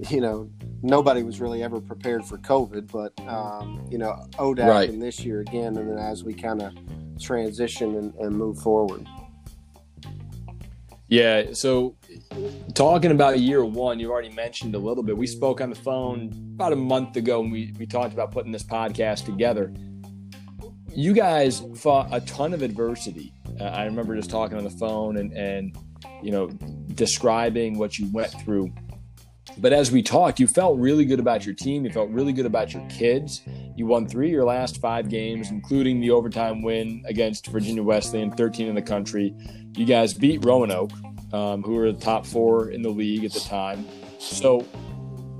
[0.09, 0.49] you know,
[0.81, 4.89] nobody was really ever prepared for COVID, but um, you know, ODAC right.
[4.89, 6.73] and this year again, and then as we kind of
[7.19, 9.05] transition and, and move forward.
[11.07, 11.53] Yeah.
[11.53, 11.95] So,
[12.73, 15.15] talking about year one, you already mentioned a little bit.
[15.15, 18.51] We spoke on the phone about a month ago, and we we talked about putting
[18.51, 19.71] this podcast together
[20.95, 23.33] you guys fought a ton of adversity.
[23.59, 25.77] Uh, I remember just talking on the phone and, and,
[26.23, 26.47] you know,
[26.93, 28.73] describing what you went through.
[29.57, 31.85] But as we talked, you felt really good about your team.
[31.85, 33.41] You felt really good about your kids.
[33.75, 38.31] You won three of your last five games, including the overtime win against Virginia Wesleyan,
[38.31, 39.33] 13 in the country.
[39.75, 40.91] You guys beat Roanoke,
[41.33, 43.85] um, who were the top four in the league at the time.
[44.19, 44.65] So,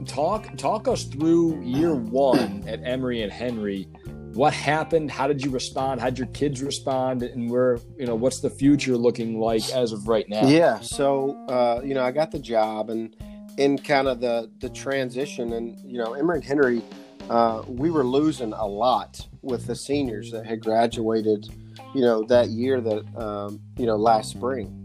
[0.05, 3.87] talk talk us through year one at Emory and Henry
[4.35, 8.15] what happened how did you respond how did your kids respond and where you know
[8.15, 12.11] what's the future looking like as of right now yeah so uh, you know i
[12.11, 13.15] got the job and
[13.57, 16.81] in kind of the the transition and you know Emory and henry
[17.29, 21.47] uh, we were losing a lot with the seniors that had graduated
[21.93, 24.81] you know that year that um, you know last spring.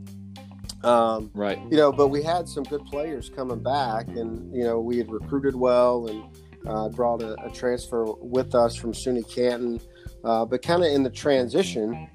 [0.83, 1.59] Um, right.
[1.71, 5.11] you know but we had some good players coming back and you know we had
[5.11, 6.25] recruited well and
[6.67, 9.81] uh, brought a, a, transfer with us from SUNY Canton,
[10.25, 12.09] uh, but kind of in the transition,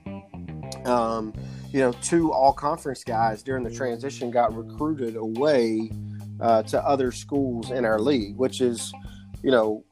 [0.86, 1.34] um,
[1.72, 5.90] you know, two all conference guys during the transition got recruited away
[6.40, 8.94] uh, to other schools in our league, which is,
[9.44, 9.84] you know,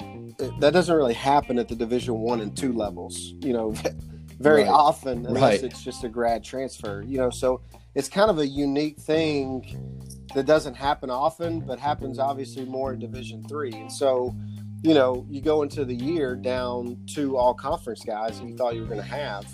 [0.59, 3.33] that doesn't really happen at the Division One and two levels.
[3.39, 3.71] You know,
[4.39, 4.69] very Right.
[4.69, 5.63] often unless Right.
[5.63, 7.03] it's just a grad transfer.
[7.07, 7.61] You know, so
[7.95, 12.99] it's kind of a unique thing that doesn't happen often, but happens obviously more in
[12.99, 13.71] Division Three.
[13.73, 14.35] And so,
[14.81, 18.73] you know, you go into the year down two all conference guys that you thought
[18.75, 19.45] you were going to have.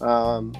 [0.00, 0.52] Um,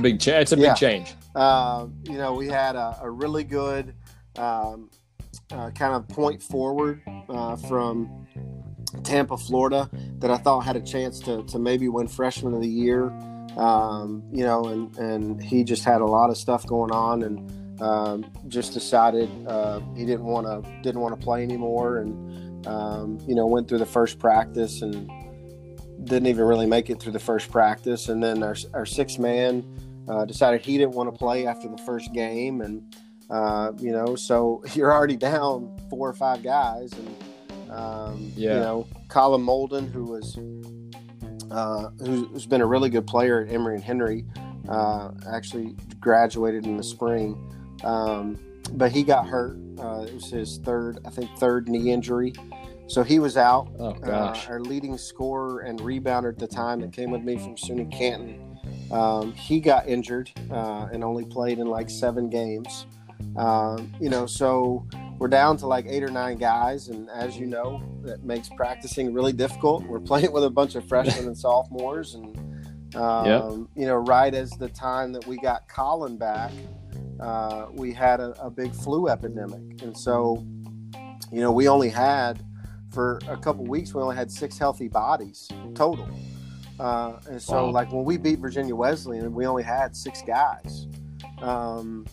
[0.00, 0.42] Big change.
[0.42, 0.74] It's a big Yeah.
[0.74, 1.14] change.
[1.34, 3.94] um, you know, we had a, a really good
[4.36, 4.90] um,
[5.50, 8.26] uh, kind of point forward uh, from
[9.04, 9.88] Tampa, Florida,
[10.18, 13.10] that I thought had a chance to, to maybe win Freshman of the Year.
[13.56, 17.82] Um, you know, and, and he just had a lot of stuff going on, and
[17.82, 23.18] um, just decided uh, he didn't want to didn't want to play anymore, and um,
[23.26, 25.10] you know went through the first practice and
[26.04, 29.64] didn't even really make it through the first practice, and then our our sixth man
[30.08, 32.96] uh, decided he didn't want to play after the first game, and
[33.30, 38.54] uh, you know, so you're already down four or five guys, and um, Yeah.
[38.54, 40.36] you know, Colin Molden, who was
[41.50, 44.24] uh, who's, who's been a really good player at Emory and Henry,
[44.68, 47.36] uh, actually graduated in the spring,
[47.84, 48.38] um,
[48.72, 49.56] but he got hurt.
[49.78, 52.32] Uh, it was his third, I think, third knee injury.
[52.86, 53.68] So he was out.
[53.78, 57.54] Oh Uh, our leading scorer and rebounder at the time that came with me from
[57.56, 58.58] SUNY Canton,
[58.90, 62.86] um, he got injured uh, and only played in like seven games.
[63.36, 64.86] Um, you know, so
[65.18, 69.12] we're down to like eight or nine guys, and as you know, that makes practicing
[69.12, 69.84] really difficult.
[69.84, 72.36] We're playing with a bunch of freshmen and sophomores, and
[72.96, 73.52] um, Yep.
[73.76, 76.50] you know, right as the time that we got Colin back,
[77.20, 80.44] uh, we had a, a big flu epidemic, and so
[81.32, 82.42] you know, we only had
[82.90, 86.08] for a couple weeks we only had six healthy bodies total.
[86.80, 87.70] Uh, and so, Wow.
[87.72, 90.88] like when we beat Virginia Wesleyan, we only had six guys.
[91.42, 92.04] Um,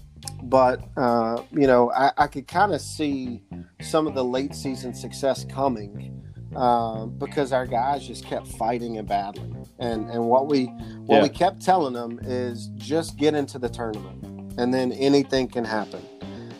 [0.44, 3.44] but uh, you know, I, I could kind of see
[3.82, 6.24] some of the late season success coming
[6.56, 9.68] um, because our guys just kept fighting and battling.
[9.80, 10.66] And and what we
[11.06, 11.24] what Yeah.
[11.24, 16.02] we kept telling them is just get into the tournament, and then anything can happen.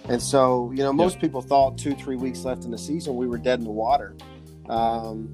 [0.10, 3.28] And so, you know, most people thought two, three weeks left in the season, we
[3.28, 4.16] were dead in the water.
[4.70, 5.32] Um,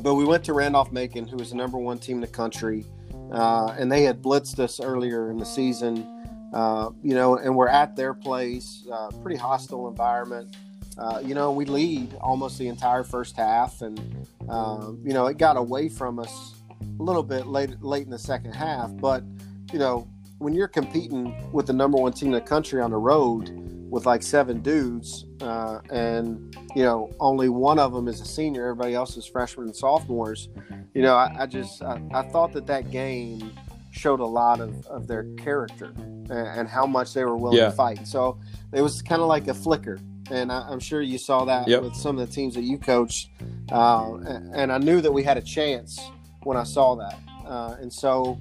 [0.00, 2.86] but we went to Randolph Macon, who was the number one team in the country,
[3.32, 6.13] uh, and they had blitzed us earlier in the season.
[6.54, 10.56] Uh, you know, and we're at their place, uh, pretty hostile environment.
[10.96, 15.36] Uh, you know, we lead almost the entire first half, and um, you know, it
[15.36, 18.96] got away from us a little bit late, late in the second half.
[18.98, 19.24] But
[19.72, 22.98] you know, when you're competing with the number one team in the country on the
[22.98, 23.50] road
[23.90, 28.62] with like seven dudes, uh, and you know only one of them is a senior,
[28.68, 30.50] everybody else is freshmen and sophomores.
[30.94, 33.50] You know, I, I just I, I thought that that game
[33.94, 37.66] showed a lot of, of their character and, and how much they were willing Yeah.
[37.66, 38.06] to fight.
[38.08, 38.38] So
[38.72, 39.98] it was kind of like a flicker,
[40.30, 41.82] and I, I'm sure you saw that Yep.
[41.82, 43.30] with some of the teams that you coached.
[43.70, 46.00] Uh, and, and I knew that we had a chance
[46.42, 48.38] when I saw that, uh, and so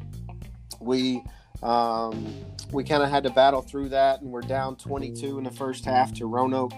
[0.81, 1.23] we
[1.61, 2.33] um,
[2.73, 5.85] we kind of had to battle through that, and we're down 22 in the first
[5.85, 6.73] half to Roanoke.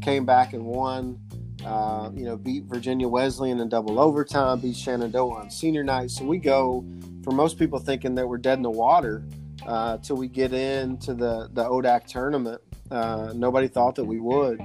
[0.00, 1.18] Came back and won.
[1.64, 6.10] Uh, you know, beat Virginia Wesleyan in double overtime, beat Shenandoah on senior night.
[6.10, 6.84] So we go
[7.24, 9.24] for most people thinking that we're dead in the water
[9.66, 12.60] uh, till we get into the the ODAC tournament.
[12.90, 14.60] Uh, nobody thought that we would,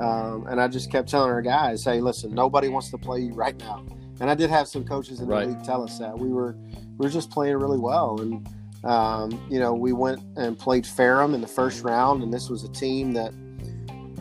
[0.00, 3.32] um, and I just kept telling our guys, "Hey, listen, nobody wants to play you
[3.32, 3.84] right now."
[4.20, 5.48] And I did have some coaches in the Right.
[5.48, 6.56] league tell us that we were
[6.98, 8.46] we were just playing really well, and
[8.84, 12.64] um, you know we went and played Ferrum in the first round, and this was
[12.64, 13.32] a team that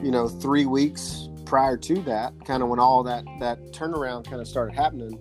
[0.03, 4.39] you know three weeks prior to that, kind of when all that that turnaround kind
[4.41, 5.17] of started happening,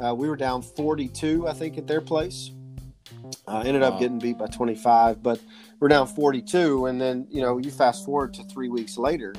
[0.00, 2.50] uh, we were down 42, I think, at their place.
[3.46, 5.40] Uh, ended up getting beat by 25, but
[5.80, 9.34] we're down 42, and then you know you fast forward to three weeks later,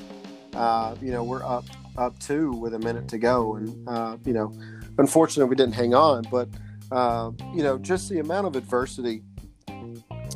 [0.54, 1.66] uh, you know we're up
[1.98, 4.54] up two with a minute to go, and uh, you know
[4.98, 6.48] unfortunately we didn't hang on, but
[6.92, 9.24] uh, you know just the amount of adversity,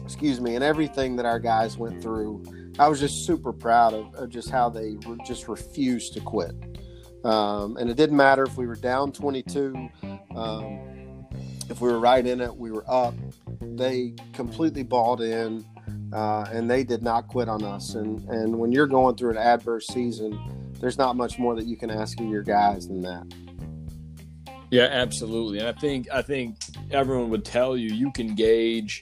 [0.04, 2.44] excuse me, and everything that our guys went through,
[2.80, 6.56] I was just super proud of, of just how they re- just refused to quit.
[7.24, 9.90] Um, and it didn't matter if we were down 22,
[10.36, 10.90] um,
[11.70, 13.14] if we were right in it, we were up.
[13.62, 15.66] They completely balled in,
[16.12, 17.96] uh, and they did not quit on us.
[17.96, 21.78] And and when you're going through an adverse season, there's not much more that you
[21.78, 23.26] can ask of your guys than that.
[24.72, 25.60] Yeah, absolutely.
[25.60, 26.58] And I think I think
[26.92, 29.02] everyone would tell you you can gauge,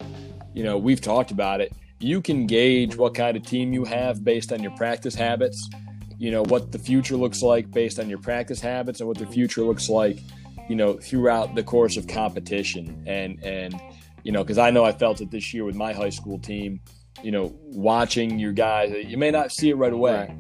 [0.53, 1.73] you know, we've talked about it.
[1.99, 5.69] You can gauge what kind of team you have based on your practice habits.
[6.17, 9.27] You know, what the future looks like based on your practice habits and what the
[9.27, 10.19] future looks like,
[10.67, 13.03] you know, throughout the course of competition.
[13.05, 13.79] And and
[14.23, 16.81] you know, cuz I know I felt it this year with my high school team,
[17.23, 20.35] you know, watching your guys, you may not see it right away.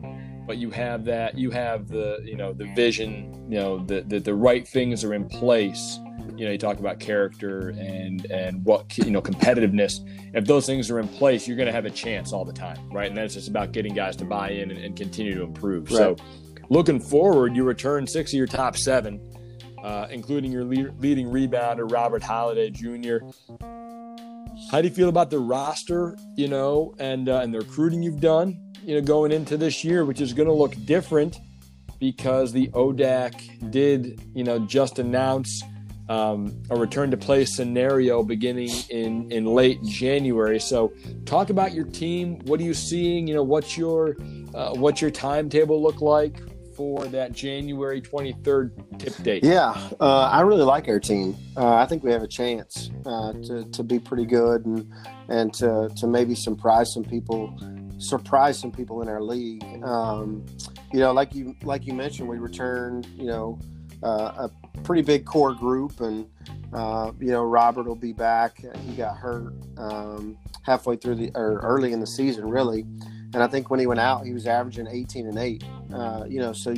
[0.47, 4.17] but you have that you have the you know the vision you know the the,
[4.19, 5.99] the right things are in place
[6.37, 9.99] you know you talk about character and and what you know competitiveness.
[10.33, 12.89] If those things are in place you're going to have a chance all the time
[12.91, 13.07] right?
[13.07, 15.89] And then it's just about getting guys to buy in and, and continue to improve.
[15.89, 15.97] Right.
[15.97, 16.15] so
[16.69, 19.21] looking forward you return six of your top seven
[19.83, 23.17] uh, including your leading rebounder robert holiday jr
[24.71, 28.19] how do you feel about the roster you know and uh, and the recruiting you've
[28.19, 31.37] done you know, going into this year, which is going to look different
[31.99, 35.61] because the ODAC did, you know, just announce
[36.09, 40.59] um, a return to play scenario beginning in in late January.
[40.59, 40.93] So,
[41.25, 42.39] talk about your team.
[42.45, 43.27] What are you seeing?
[43.27, 44.17] You know, what's your
[44.53, 46.41] uh, what's your timetable look like
[46.75, 49.43] for that January 23rd tip date?
[49.43, 51.35] Yeah, uh, I really like our team.
[51.57, 54.93] Uh, I think we have a chance uh, to to be pretty good and
[55.27, 57.57] and to to maybe surprise some people
[57.99, 59.63] surprise some people in our league.
[59.83, 60.45] Um,
[60.93, 63.59] you know, like you like you mentioned, we returned you know
[64.03, 66.27] uh, a pretty big core group, and
[66.73, 68.63] uh, you know Robert will be back.
[68.85, 72.81] He got hurt um, halfway through the or early in the season, really,
[73.33, 75.63] and I think when he went out, he was averaging 18 and eight.
[75.93, 76.73] Uh, you know, so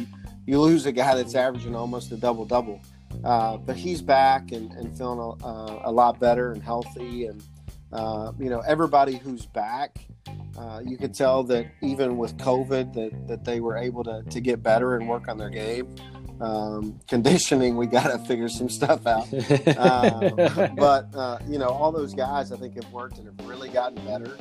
[0.45, 2.81] you lose a guy that's averaging almost a double double.
[3.23, 7.43] Uh, but he's back and, and feeling a, uh, a lot better and healthy and
[7.91, 9.97] uh, you know everybody who's back
[10.59, 14.41] uh, you could tell that even with COVID, that, that they were able to, to
[14.41, 15.95] get better and work on their game.
[16.39, 19.27] Um, conditioning, we got to figure some stuff out.
[19.79, 23.69] Um, but uh, you know, all those guys I think have worked and have really
[23.69, 24.37] gotten better.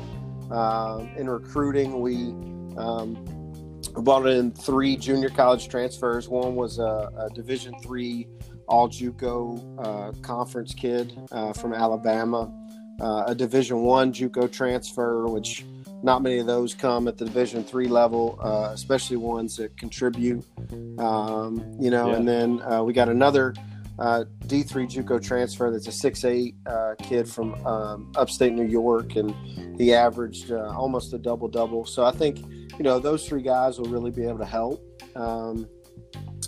[0.51, 2.31] Um, in recruiting, we
[2.77, 3.17] um,
[4.03, 6.29] brought in three junior college transfers.
[6.29, 8.27] One was a, a Division three
[8.67, 12.53] All JUCO uh, conference kid uh, from Alabama,
[13.01, 15.65] uh, a Division one JUCO transfer, which
[16.03, 20.45] not many of those come at the Division three level, uh, especially ones that contribute.
[20.99, 22.17] Um, you know, yeah.
[22.17, 23.55] and then uh, we got another
[23.99, 28.67] uh, D three JUCO transfer that's a six eight uh, kid from um, upstate New
[28.67, 29.35] York, and
[29.79, 31.85] he averaged uh, almost a double double.
[31.85, 34.85] So I think you know those three guys will really be able to help.
[35.17, 35.69] Um,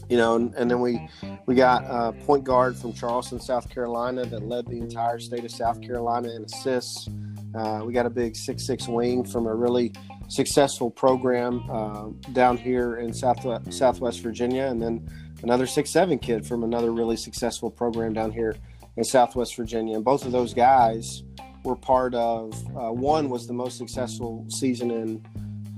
[0.09, 1.09] you know, and, and, then we
[1.46, 5.51] we got a point guard from Charleston, South Carolina, that led the entire state of
[5.51, 7.09] South Carolina in assists.
[7.55, 9.92] Uh, we got a big six six wing from a really
[10.28, 15.09] successful program uh, down here in South Southwest Virginia, and then
[15.42, 18.57] another six seven kid from another really successful program down here
[18.96, 19.96] in Southwest Virginia.
[19.96, 21.22] And both of those guys
[21.64, 22.53] were part of.
[22.76, 25.24] Uh, one was the most successful season in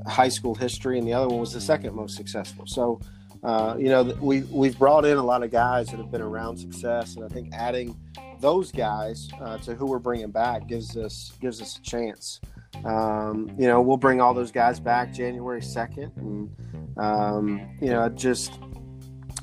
[0.06, 2.64] high school history, and the other one was the second most successful.
[2.66, 3.00] So.
[3.42, 6.56] Uh, you know, we we've brought in a lot of guys that have been around
[6.56, 7.98] success, and I think adding
[8.40, 12.40] those guys uh, to who we're bringing back gives us gives us a chance.
[12.84, 18.08] Um, you know, we'll bring all those guys back January second, and um, you know,
[18.08, 18.52] just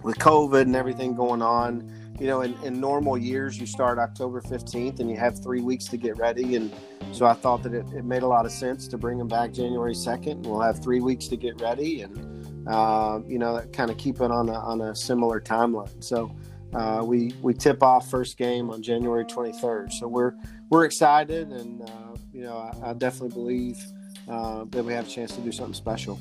[0.01, 1.91] with COVID and everything going on,
[2.21, 5.85] you know, in, in normal years you start October fifteenth and you have three weeks
[5.87, 6.73] to get ready, and
[7.11, 9.51] so I thought that it, it made a lot of sense to bring them back
[9.51, 10.45] January second.
[10.45, 14.21] And We'll have three weeks to get ready, and uh, you know, kind of keep
[14.21, 16.03] it on a on a similar timeline.
[16.03, 16.35] So.
[16.71, 20.33] Uh, we we tip off first game on January 23rd, so we're
[20.69, 23.83] we're excited, and uh, you know I, I definitely believe
[24.29, 26.19] uh, that we have a chance to do something special.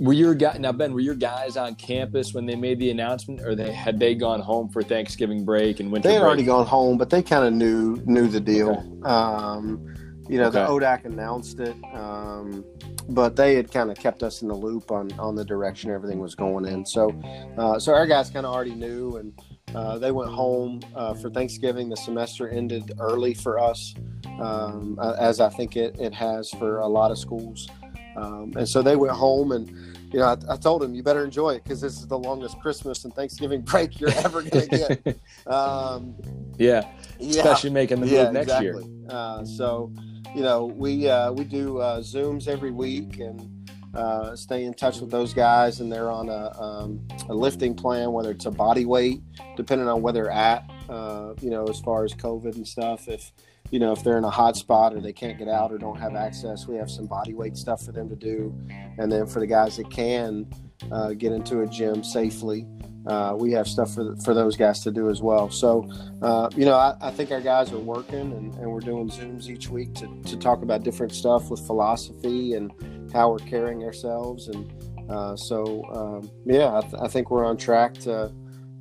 [0.00, 0.92] Were your guys now, Ben?
[0.92, 4.40] Were your guys on campus when they made the announcement, or they had they gone
[4.40, 6.08] home for Thanksgiving break and winter?
[6.08, 6.28] They had break?
[6.28, 8.70] already gone home, but they kind of knew knew the deal.
[8.70, 9.08] Okay.
[9.08, 9.94] Um,
[10.30, 10.60] you know, okay.
[10.60, 11.74] the ODAC announced it.
[11.92, 12.64] Um,
[13.08, 16.20] but they had kind of kept us in the loop on on the direction everything
[16.20, 16.86] was going in.
[16.86, 17.10] So,
[17.58, 19.32] uh, so our guys kind of already knew, and
[19.74, 21.88] uh, they went home uh, for Thanksgiving.
[21.88, 23.94] The semester ended early for us,
[24.38, 27.68] um, as I think it, it has for a lot of schools.
[28.16, 29.68] Um, and so they went home, and
[30.12, 32.60] you know, I, I told them you better enjoy it because this is the longest
[32.60, 35.18] Christmas and Thanksgiving break you're ever going to get.
[35.46, 36.14] Um,
[36.58, 36.86] yeah.
[37.18, 38.84] yeah, especially making the move yeah, next exactly.
[38.84, 39.06] year.
[39.08, 39.90] Uh, so
[40.34, 45.00] you know, we uh, we do uh, Zooms every week and uh, stay in touch
[45.00, 48.84] with those guys, and they're on a, um, a lifting plan, whether it's a body
[48.84, 49.20] weight,
[49.56, 53.08] depending on where they're at, uh, you know, as far as COVID and stuff.
[53.08, 53.32] If
[53.70, 55.98] you know if they're in a hot spot or they can't get out or don't
[55.98, 58.54] have access, we have some body weight stuff for them to do,
[58.98, 60.46] and then for the guys that can
[60.92, 62.66] uh, get into a gym safely
[63.06, 65.50] uh, we have stuff for, for those guys to do as well.
[65.50, 65.90] So,
[66.22, 69.48] uh, you know, I, I, think our guys are working and, and, we're doing Zooms
[69.48, 72.72] each week to, to talk about different stuff with philosophy and
[73.12, 74.48] how we're carrying ourselves.
[74.48, 74.70] And
[75.10, 78.32] uh, so, um, yeah, I, th- I, think we're on track to,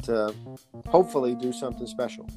[0.04, 0.36] to
[0.88, 2.30] hopefully do something special.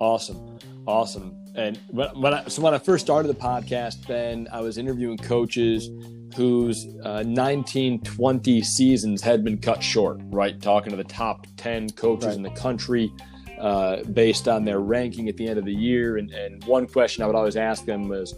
[0.00, 0.58] Awesome.
[0.86, 1.36] Awesome.
[1.54, 5.18] And when, when I, so when I first started the podcast, Ben, I was interviewing
[5.18, 5.88] coaches
[6.34, 10.60] whose uh, 19, 20 seasons had been cut short, right?
[10.60, 12.36] Talking to the top 10 coaches right.
[12.36, 13.12] in the country
[13.58, 16.16] uh, based on their ranking at the end of the year.
[16.16, 18.34] And, and one question I would always ask them was,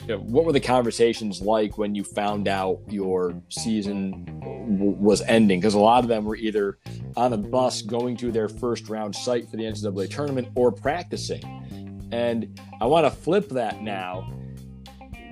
[0.00, 5.22] you know, what were the conversations like when you found out your season w- was
[5.22, 5.60] ending?
[5.60, 6.78] Because a lot of them were either
[7.16, 11.42] on a bus going to their first round site for the NCAA tournament or practicing.
[12.10, 14.30] And I want to flip that now.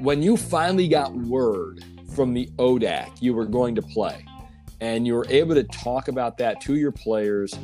[0.00, 1.84] When you finally got word
[2.14, 4.24] from the ODAC you were going to play,
[4.80, 7.54] and you were able to talk about that to your players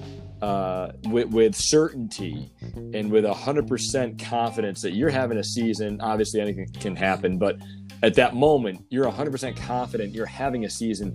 [0.43, 2.51] uh, with, with, certainty
[2.95, 6.01] and with 100% confidence that you're having a season.
[6.01, 7.59] Obviously, anything can happen, but
[8.03, 11.11] at that moment, you're 100% confident you're having a season.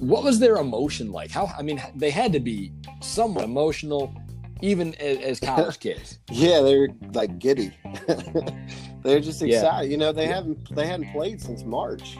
[0.00, 1.30] What was their emotion like?
[1.30, 4.14] How, I mean, they had to be somewhat emotional
[4.60, 6.18] even as, as college kids.
[6.30, 7.72] yeah, they're like giddy.
[9.02, 9.50] they're just excited.
[9.50, 9.82] Yeah.
[9.82, 12.18] You know, they haven't they hadn't played since March.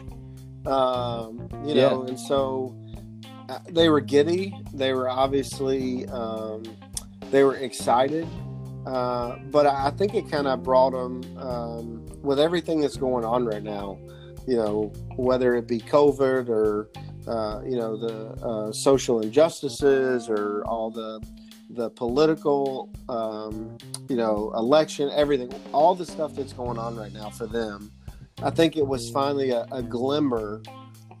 [0.65, 2.09] Um, you know, yeah.
[2.09, 2.75] and so
[3.49, 4.55] uh, they were giddy.
[4.73, 6.63] They were obviously um,
[7.31, 8.27] they were excited.
[8.85, 13.45] Uh, but I think it kind of brought them um, with everything that's going on
[13.45, 13.99] right now.
[14.47, 16.89] You know, whether it be COVID or
[17.27, 21.21] uh, you know the uh, social injustices or all the
[21.71, 23.77] the political, um,
[24.09, 27.91] you know, election, everything, all the stuff that's going on right now for them,
[28.41, 30.61] I think it was finally a, a glimmer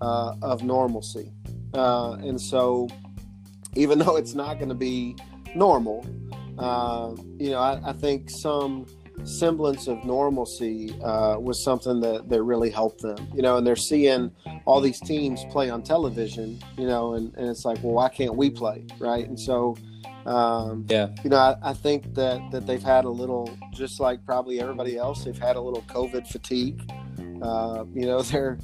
[0.01, 1.31] uh, of normalcy.
[1.73, 2.87] Uh, and so,
[3.75, 5.15] even though it's not going to be
[5.55, 6.05] normal,
[6.57, 8.85] uh, you know, I, I, think some
[9.23, 13.75] semblance of normalcy uh, was something that, that really helped them, you know, and they're
[13.75, 14.31] seeing
[14.65, 18.35] all these teams play on television, you know, and, and it's like, well, why can't
[18.35, 18.85] we play?
[18.99, 19.27] Right.
[19.27, 19.77] And so,
[20.25, 24.25] um, yeah, you know, I, I, think that that they've had a little, just like
[24.25, 26.91] probably everybody else, they've had a little COVID fatigue.
[27.41, 28.57] Uh, you know, they're,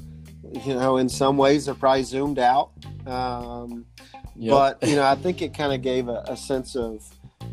[0.52, 2.72] you know, in some ways they're probably zoomed out.
[3.06, 3.86] Um,
[4.34, 4.50] yep.
[4.50, 7.04] But you know, I think it kind of gave a, a, sense of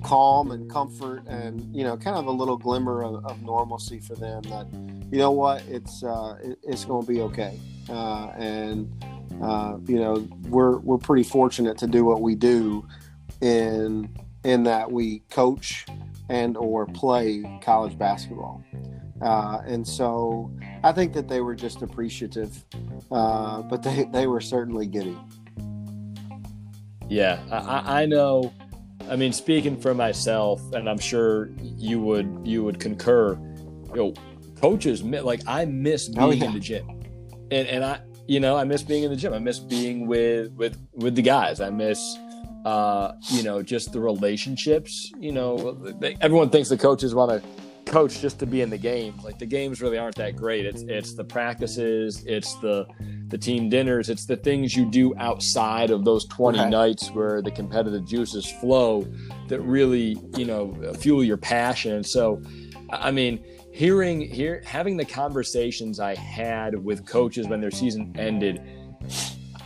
[0.04, 4.16] calm and comfort, and you know, kind of a little glimmer of, of normalcy for
[4.16, 4.42] them.
[4.44, 4.68] That
[5.12, 7.60] you know what, it's uh, it, it's going to be okay,
[7.90, 8.92] uh, and
[9.42, 12.88] uh, you know, we're we're pretty fortunate to do what we do
[13.42, 14.10] in
[14.44, 15.86] in that we coach
[16.30, 18.64] and or play college basketball.
[19.24, 20.52] Uh, and so
[20.84, 22.64] I think that they were just appreciative,
[23.12, 25.18] uh, but they, they were certainly giddy.
[27.10, 28.54] Yeah, I, I know.
[29.10, 33.34] I mean, speaking for myself, and I'm sure you would you would concur.
[33.90, 34.14] You know,
[34.60, 36.46] coaches like I miss oh, being oh, yeah.
[36.46, 36.90] in the gym,
[37.52, 39.34] and and I you know I miss being in the gym.
[39.34, 41.60] I miss being with with with the guys.
[41.60, 42.18] I miss
[42.66, 45.12] uh, you know, just the relationships.
[45.20, 45.78] You know,
[46.22, 49.16] everyone thinks the coaches want to coach just to be in the game.
[49.24, 50.66] Like the games really aren't that great.
[50.66, 52.86] It's it's the practices, it's the
[53.28, 56.70] the team dinners, it's the things you do outside of those 20 right.
[56.70, 59.08] nights where the competitive juices flow
[59.48, 62.04] that really, you know, fuel your passion.
[62.04, 62.42] So,
[62.92, 68.62] I mean, hearing here having the conversations I had with coaches when their season ended,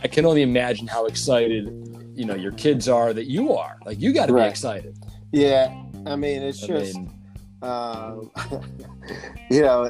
[0.02, 1.66] I can only imagine how excited
[2.14, 3.78] you know your kids are that you are.
[3.84, 4.44] Like you got to right.
[4.44, 4.98] be excited.
[5.30, 5.74] Yeah,
[6.06, 7.17] I mean it's I just mean,
[7.62, 8.30] um,
[9.50, 9.84] you know,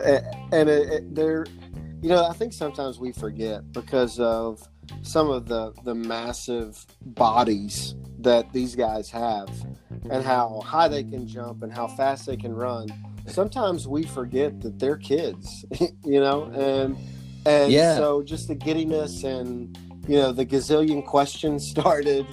[0.53, 1.47] and it, it, they're
[2.03, 4.66] you know I think sometimes we forget because of
[5.03, 9.49] some of the the massive bodies that these guys have
[10.11, 12.89] and how high they can jump and how fast they can run
[13.27, 15.64] sometimes we forget that they're kids
[16.05, 16.97] you know and
[17.47, 17.97] and yeah.
[17.97, 22.27] so just the giddiness and you know the gazillion questions started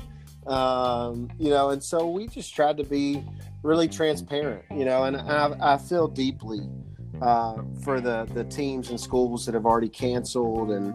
[0.47, 3.23] um, you know and so we just tried to be
[3.65, 6.61] really transparent you know and i, I feel deeply
[7.21, 10.93] uh, for the the teams and schools that have already canceled and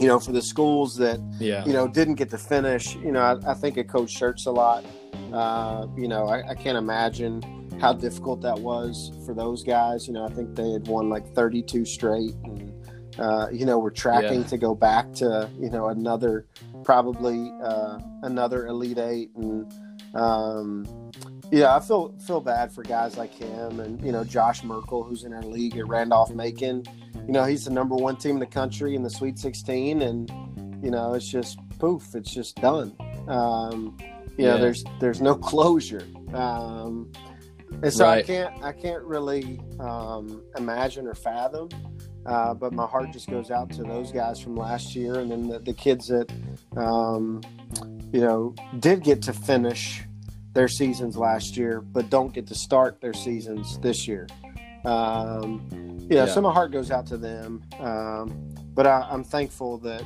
[0.00, 1.64] you know for the schools that yeah.
[1.64, 4.50] you know didn't get to finish you know i, I think it coach Schertz a
[4.50, 4.84] lot
[5.32, 7.42] uh, you know I, I can't imagine
[7.80, 11.26] how difficult that was for those guys you know i think they had won like
[11.34, 12.74] 32 straight and
[13.18, 14.46] uh, you know, we're tracking yeah.
[14.46, 16.46] to go back to you know another
[16.84, 19.72] probably uh, another elite eight, and
[20.14, 20.84] um,
[21.54, 25.24] yeah, I feel feel bad for guys like him and you know Josh Merkel, who's
[25.24, 26.84] in our league at Randolph Macon.
[27.26, 30.30] You know, he's the number one team in the country in the Sweet 16, and
[30.84, 32.94] you know, it's just poof, it's just done.
[33.28, 33.96] Um,
[34.36, 34.54] you yeah.
[34.54, 36.06] know, there's there's no closure.
[36.32, 37.12] Um,
[37.82, 38.18] and so right.
[38.18, 41.68] I can't I can't really um, imagine or fathom
[42.26, 45.48] uh, but my heart just goes out to those guys from last year, and then
[45.48, 46.32] the, the kids that,
[46.76, 47.42] um,
[48.12, 50.02] you know, did get to finish
[50.54, 54.26] their seasons last year, but don't get to start their seasons this year.
[54.84, 55.66] Um,
[56.08, 56.26] you know, Yeah.
[56.26, 57.62] so my heart goes out to them.
[57.80, 60.04] Um, but I, I'm thankful that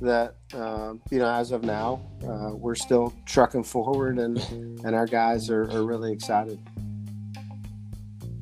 [0.00, 4.38] that um, you know, as of now, uh, we're still trucking forward, and
[4.84, 6.58] and our guys are, are really excited.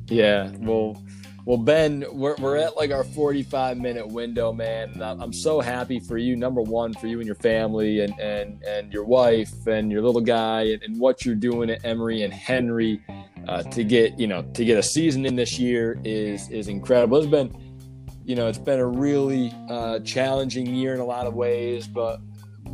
[0.07, 1.01] Yeah, well,
[1.49, 5.01] well, Ben, we're, we're at like our 45 minute window, man.
[5.01, 6.35] I'm so happy for you.
[6.35, 10.21] Number one, for you and your family, and and and your wife and your little
[10.21, 13.03] guy, and, and what you're doing at Emory and Henry
[13.47, 17.17] uh, to get you know to get a season in this year is is incredible.
[17.17, 17.51] It's been,
[18.23, 22.21] you know, it's been a really uh, challenging year in a lot of ways, but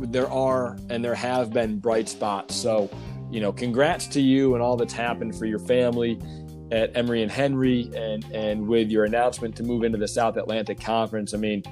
[0.00, 2.54] there are and there have been bright spots.
[2.54, 2.90] So,
[3.30, 6.20] you know, congrats to you and all that's happened for your family
[6.72, 10.80] at Emory and Henry and and with your announcement to move into the South Atlantic
[10.80, 11.34] Conference.
[11.34, 11.62] I mean,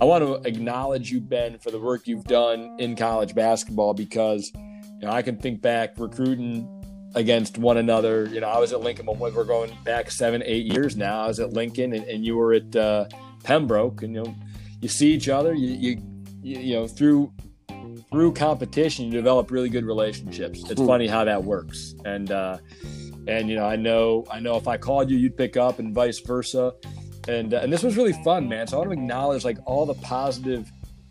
[0.00, 4.50] I want to acknowledge you, Ben, for the work you've done in college basketball because
[4.54, 6.68] you know I can think back recruiting
[7.14, 8.26] against one another.
[8.26, 11.22] You know, I was at Lincoln when we're going back seven, eight years now.
[11.24, 13.04] I was at Lincoln and, and you were at uh,
[13.44, 14.34] Pembroke, and you know,
[14.80, 15.54] you see each other.
[15.54, 16.02] You you
[16.42, 17.32] you, you know through
[18.10, 20.62] through competition, you develop really good relationships.
[20.70, 20.86] It's Hmm.
[20.86, 22.58] funny how that works, and uh,
[23.26, 25.94] and you know, I know I know if I called you, you'd pick up, and
[25.94, 26.74] vice versa.
[27.28, 28.66] And uh, and this was really fun, man.
[28.66, 30.70] So I want to acknowledge like all the positive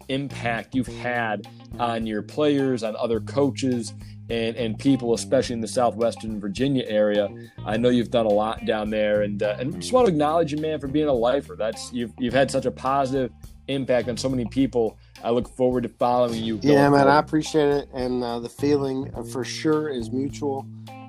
[0.09, 1.47] impact you've had
[1.79, 3.93] on your players, on other coaches,
[4.29, 7.29] and and people, especially in the southwestern Virginia area.
[7.65, 10.51] I know you've done a lot down there, and uh, and just want to acknowledge
[10.51, 11.55] you, man, for being a lifer.
[11.55, 13.31] That's you've you've had such a positive
[13.67, 14.97] impact on so many people.
[15.23, 16.59] I look forward to following you.
[16.61, 20.65] Yeah, man, I appreciate it, and uh, the feeling uh, for sure is mutual.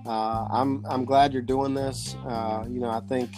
[0.07, 2.17] Uh, I'm I'm glad you're doing this.
[2.27, 3.31] Uh, you know, I think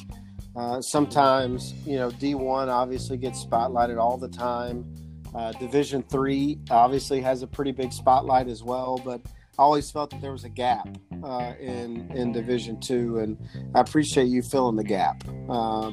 [0.57, 4.95] uh, sometimes you know D1 obviously gets spotlighted all the time.
[5.35, 9.21] Uh, Division three obviously has a pretty big spotlight as well, but
[9.59, 10.89] I always felt that there was a gap
[11.23, 13.37] uh, in in Division two, and
[13.75, 15.25] I appreciate you filling the gap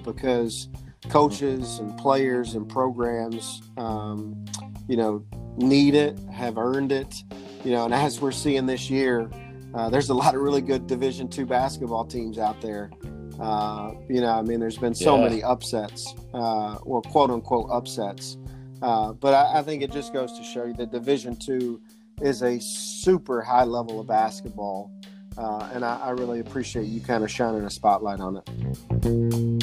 [0.03, 0.69] because
[1.09, 4.45] coaches and players and programs, um,
[4.87, 5.25] you know,
[5.57, 7.15] need it, have earned it,
[7.63, 9.29] you know, and as we're seeing this year,
[9.73, 12.91] uh, there's a lot of really good Division two basketball teams out there.
[13.39, 15.23] Uh, you know, I mean, there's been so Yeah.
[15.23, 18.37] many upsets, uh, or quote unquote upsets.
[18.81, 21.81] Uh, but I, I think it just goes to show you that Division two
[22.21, 24.91] is a super high level of basketball,
[25.37, 29.61] uh, and I, I really appreciate you kind of shining a spotlight on it.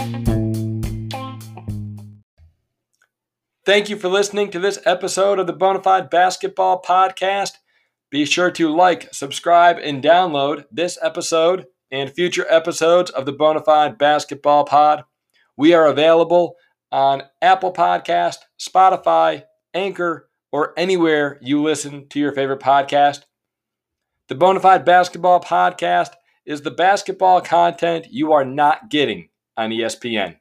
[3.65, 7.59] Thank you for listening to this episode of the Bonafide Basketball Podcast.
[8.11, 13.99] Be sure to like, subscribe, and download this episode and future episodes of the Bonafide
[13.99, 15.05] Basketball Pod.
[15.57, 16.57] We are available
[16.91, 19.45] on Apple Podcast, Spotify,
[19.75, 23.25] Anchor, or anywhere you listen to your favorite podcast.
[24.29, 26.13] The Bonafide Basketball Podcast
[26.47, 30.37] is the basketball content you are not getting on ESPN.